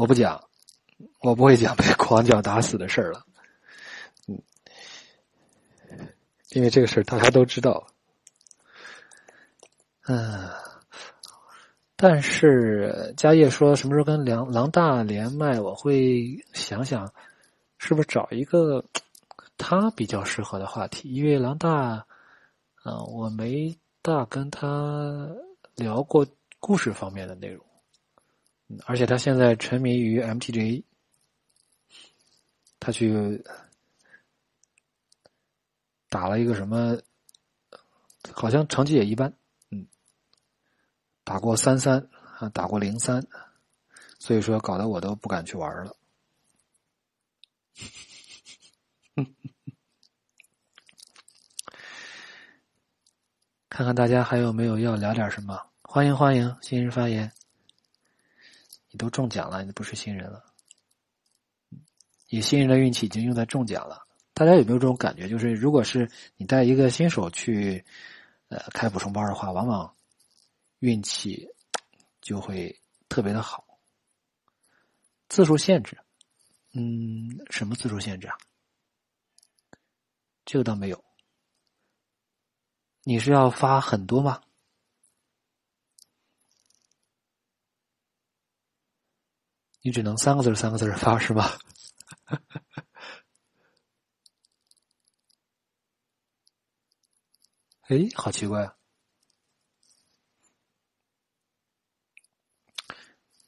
[0.02, 0.43] 我不讲，
[1.20, 3.24] 我不会讲被狂脚打死的事儿了。
[4.28, 4.41] 嗯，
[6.49, 7.86] 因为这个事儿大家都知道。
[10.08, 10.49] 嗯。
[11.95, 17.14] 但是家业说什么时候跟狼狼大连麦，我会想想，
[17.78, 18.84] 是不是找一个
[19.56, 21.14] 他比较适合的话题？
[21.14, 22.08] 因为狼大，
[22.84, 25.30] 嗯，我没大跟他
[25.76, 26.26] 聊过
[26.60, 27.64] 故事方面的内容，
[28.86, 30.84] 而且他现在沉迷于 MTG，
[32.80, 33.43] 他去
[36.09, 37.01] 打了一个什么，
[38.34, 39.34] 好像成绩也一般。
[39.69, 39.88] 嗯
[41.24, 42.09] 打过三三
[42.39, 43.26] 啊，打过零三，
[44.19, 45.95] 所以说搞得我都不敢去玩了。
[53.69, 55.67] 看看大家还有没有要聊点什么？
[55.84, 57.32] 欢迎欢迎，新人发言。
[58.91, 60.45] 你都中奖了，你不是新人了。
[62.29, 64.07] 你新人的运气已经用在中奖了。
[64.33, 65.27] 大家有没有这种感觉？
[65.27, 67.83] 就是如果是你带一个新手去，
[68.47, 69.95] 呃，开补充班的话，往往
[70.79, 71.47] 运气
[72.21, 72.79] 就会
[73.09, 73.65] 特别的好。
[75.27, 75.97] 字数限制，
[76.73, 78.37] 嗯，什么字数限制啊？
[80.43, 81.03] 这个倒没有。
[83.03, 84.41] 你是要发很多吗？
[89.82, 91.57] 你只能三个字三个字发是吧？
[97.88, 98.75] 哎，好奇怪啊！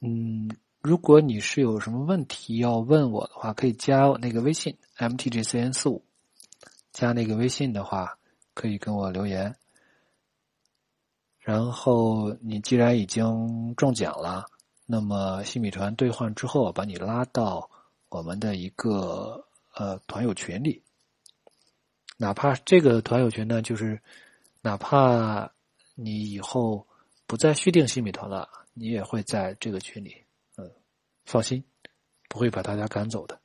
[0.01, 0.49] 嗯，
[0.81, 6.03] 如果你是有什么问题要问我的话，可以加我那个微信 mtgcn 四五，
[6.91, 8.19] 加那个微信的话，
[8.53, 9.55] 可以跟我留言。
[11.39, 14.45] 然后你既然已经中奖了，
[14.85, 17.69] 那么新米团兑换之后，把你拉到
[18.09, 20.81] 我们的一个呃团友群里，
[22.17, 24.01] 哪怕这个团友群呢，就是。
[24.65, 25.51] 哪怕
[25.93, 26.87] 你以后
[27.27, 30.23] 不再续订新米团了，你也会在这个群里。
[30.55, 30.71] 嗯，
[31.25, 31.61] 放心，
[32.29, 33.41] 不会把大家赶走的。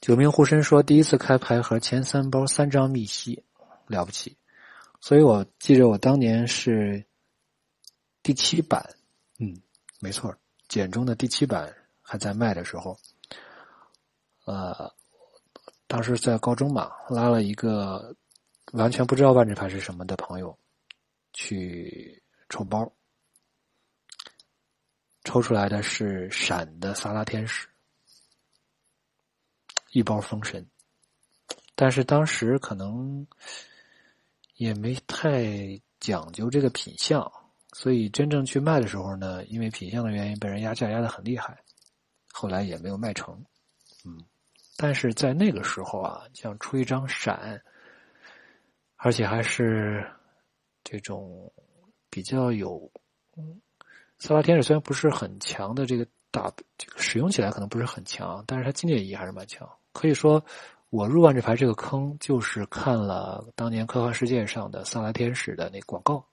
[0.00, 3.44] 九命护身说，第一次开牌盒前三包三张密西，
[3.88, 4.38] 了不起。
[4.98, 7.04] 所以我记着，我当年是
[8.24, 8.84] 第七版，
[9.38, 9.56] 嗯，
[10.00, 11.72] 没错，简中的第七版
[12.02, 12.98] 还在卖的时候，
[14.46, 14.92] 呃。
[15.86, 18.16] 当时在高中嘛，拉了一个
[18.72, 20.58] 完全不知道万智牌是什么的朋友
[21.34, 22.90] 去抽包，
[25.22, 27.68] 抽出来的是闪的萨拉天使，
[29.92, 30.66] 一包封神。
[31.76, 33.24] 但是当时可能
[34.54, 37.30] 也没太讲究这个品相，
[37.74, 41.58] 所以真正去卖的时候呢，因为品相的原因被人压价压的很厉害，
[42.32, 43.44] 后来也没有卖成，
[44.06, 44.24] 嗯。
[44.76, 47.60] 但是在那个时候啊，像出一张闪，
[48.96, 50.04] 而且还是
[50.82, 51.52] 这种
[52.10, 52.90] 比较有，
[53.36, 53.60] 嗯，
[54.18, 59.68] 萨拉天使虽然不是很强的这个大，这个使用起来可能不是很强，但是它经典意义还是蛮强。
[59.92, 60.44] 可以说，
[60.90, 66.26] 我入万智牌这个坑，就是看了当年科幻世界上的萨拉天使的那广告，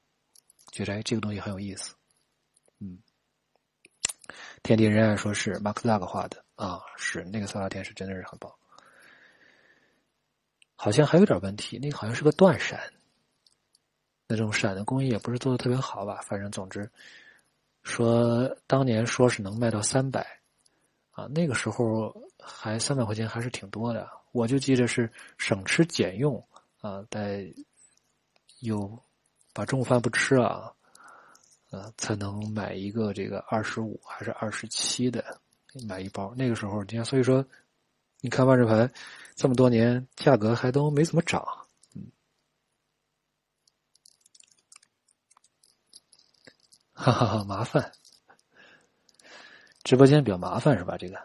[0.72, 1.94] 觉得哎这个东西很有意思。
[2.80, 2.98] 嗯，
[4.64, 6.44] 天地人爱说是马克·拉格画的。
[6.56, 8.54] 啊，是那个萨拉天使真的是很棒，
[10.76, 12.80] 好像还有点问题，那个好像是个断闪，
[14.28, 16.22] 那种闪的工艺也不是做的特别好吧？
[16.22, 16.88] 反正总之，
[17.82, 20.22] 说当年说是能卖到三百，
[21.10, 26.48] 啊，那个时候还三百块钱还是挺多的，我就记得是省吃俭用
[26.82, 27.52] 啊，在
[28.60, 29.04] 有
[29.54, 30.72] 把中午饭不吃啊，
[31.70, 35.40] 呃，才能买一个这个二十五还是二十七的。
[35.88, 37.46] 买一包，那个时候你看，所以说，
[38.20, 38.92] 你看万智牌
[39.36, 41.42] 这么多年，价格还都没怎么涨，
[41.96, 42.12] 嗯，
[46.92, 47.94] 哈哈哈，麻烦，
[49.86, 50.98] 直播间比较麻烦是吧？
[50.98, 51.18] 这个，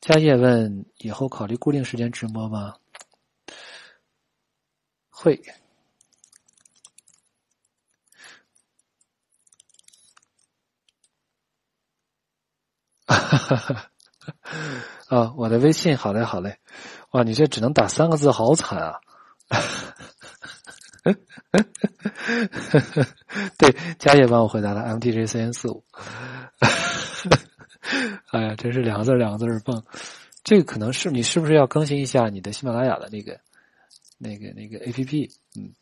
[0.00, 2.74] 家业问以后考虑固定时间直播吗？
[5.20, 5.42] 会。
[15.08, 16.60] 啊，我的微信，好嘞，好嘞，
[17.10, 19.00] 哇，你这只能打三个字，好惨啊！
[23.58, 25.84] 对，佳叶帮我回答了，M T J C N 四五。
[28.30, 29.82] 哎呀，真是两个字两个字蹦。
[30.44, 33.40] 这个可能是你是不是要更新一下你的喜马拉雅的那个、
[34.18, 35.30] 那个、那个 A P P？
[35.56, 35.72] 嗯。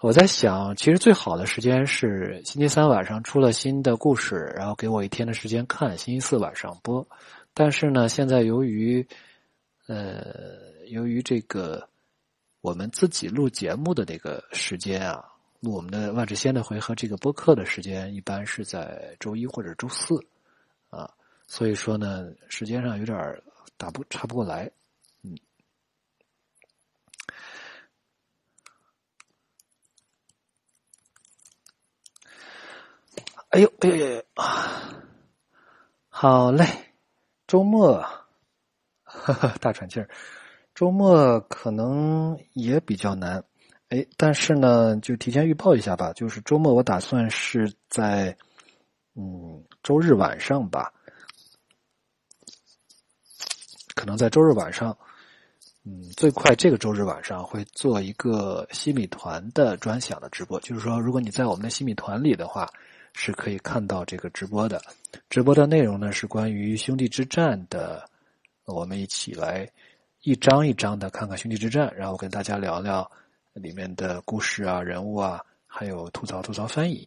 [0.00, 7.08] 我在想，其实最好的时间是星期三晚上出了新的故事，然后给我一天的时间看，星期四晚上播。
[7.54, 9.06] 但是呢，现在由于，
[9.86, 11.88] 呃，由于这个
[12.60, 15.24] 我们自己录节目的那个时间啊，
[15.60, 20.22] 录我们的万智仙的回合这个播客的时间，一般是在周一或者周四，
[20.90, 21.10] 啊，
[21.46, 23.42] 所以说呢，时间上有点
[23.78, 24.70] 打不插不过来。
[33.54, 35.00] 哎呦哎呦啊！
[36.08, 36.66] 好嘞，
[37.46, 38.04] 周末，
[39.62, 40.08] 大喘气儿。
[40.74, 43.44] 周末可能也比较难，
[43.90, 48.36] 哎，但是呢，就提前预报一下吧，就是周末我打算是在，
[49.14, 50.92] 嗯，周日晚上吧，
[53.94, 54.98] 可能在周日晚上，
[55.84, 62.68] 嗯，最快这个周日晚上会做一个西米团的专享的直播，就是说，如果你在我们的西米团里的话，
[63.14, 64.82] 是可以看到这个直播的。
[65.30, 68.08] 直播的内容呢是关于兄弟之战的，
[68.66, 69.66] 我们一起来。
[70.26, 73.10] 一张一张的看看《兄弟之战》，然后跟大家聊聊
[73.52, 77.06] 里面的故事啊、人物啊，还有吐槽吐槽翻译。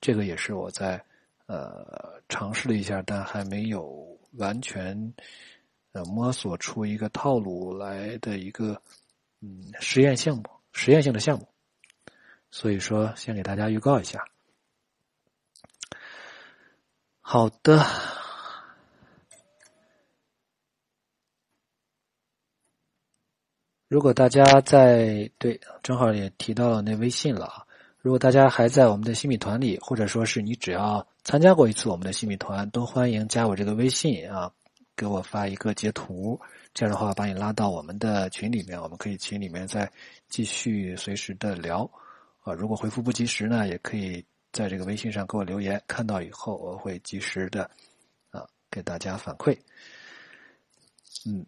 [0.00, 0.98] 这个也是我在
[1.44, 5.12] 呃尝试了一下，但还没有完全
[5.92, 8.80] 呃摸索出一个套路来的一个
[9.42, 11.46] 嗯实验项目、实验性的项目。
[12.50, 14.24] 所以说，先给大家预告一下。
[17.26, 17.82] 好的。
[23.88, 27.66] 如果大家在对，正好也提到了那微信了啊。
[27.98, 34.52] 如果大家还在我们的新米团里，或者说是你只要参加过一次我们的新米团，都欢迎加我这个微信啊，
[34.94, 36.38] 给我发一个截图，
[36.74, 39.90] 这样的话把你拉到我们的群里面，我们可以群里面再
[40.28, 41.90] 继续随时的聊
[42.42, 42.52] 啊。
[42.52, 44.22] 如果回复不及时呢，也可以
[44.54, 47.70] 在这个微信上给我留言，看到以后我会及时的
[48.30, 49.58] 啊给大家反馈。
[51.26, 51.44] 嗯。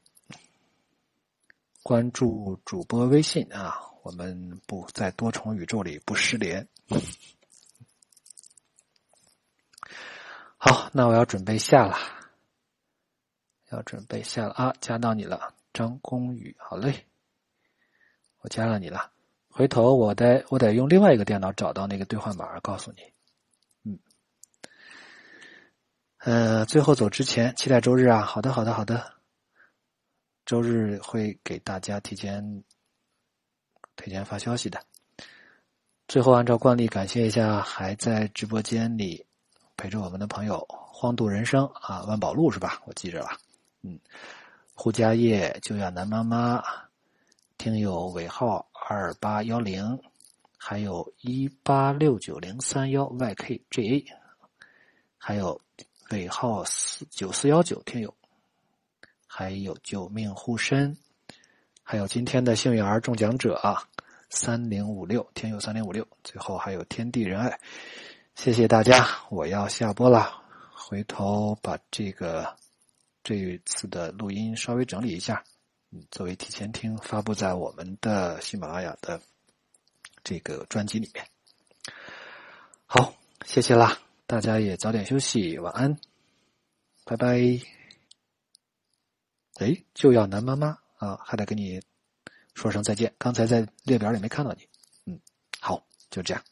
[1.82, 6.66] 关注主播微信啊，我们不在多重宇宙里不失联。
[10.56, 11.96] 好，那我要准备下了，
[13.70, 17.06] 要准备下了啊，加到你了，张公宇，好嘞，
[18.40, 19.12] 我加了你了。
[19.56, 22.98] 回头我得我得用另外一个电脑找到那个兑换码，告诉你。
[23.84, 23.98] 嗯，
[26.18, 28.20] 呃，最后走之前，期待周日啊！
[28.20, 29.14] 好的，好的，好的。
[30.44, 32.64] 周日会给大家提前
[33.96, 34.78] 提前发消息的。
[36.06, 39.24] 最后，按照惯例，感谢一下还在直播间里
[39.74, 42.82] 陪着我们的朋友，荒度人生啊，万宝路是吧？
[42.84, 43.28] 我记着了。
[43.80, 43.98] 嗯，
[44.74, 46.62] 胡家业、就亚楠妈妈、
[47.66, 49.98] 听友尾号二八幺零，
[50.56, 54.06] 还有一八六九零三幺 YKGA，
[55.18, 55.60] 还有
[56.10, 58.14] 尾号四九四幺九听友。
[59.26, 60.96] 还有救命护身，
[61.82, 63.82] 还有今天的幸运儿中奖者啊，
[64.30, 67.58] 三零五六天佑三零五六，最后还有天地仁爱，
[68.36, 70.40] 谢谢大家，我要下播了，
[70.72, 72.54] 回头把这个
[73.24, 75.42] 这次的录音稍微整理一下，
[76.10, 79.20] 作为提前听发布在我们的喜马拉雅的
[80.24, 81.26] 这个专辑里面。
[82.86, 83.14] 好，
[83.44, 85.98] 谢谢啦，大家也早点休息，晚安，
[87.04, 87.38] 拜拜。
[89.54, 91.80] 哎，就要男妈妈啊，还得跟你
[92.54, 93.14] 说声再见。
[93.18, 94.68] 刚才在列表里没看到你，
[95.06, 95.20] 嗯，
[95.60, 96.44] 好，就这样。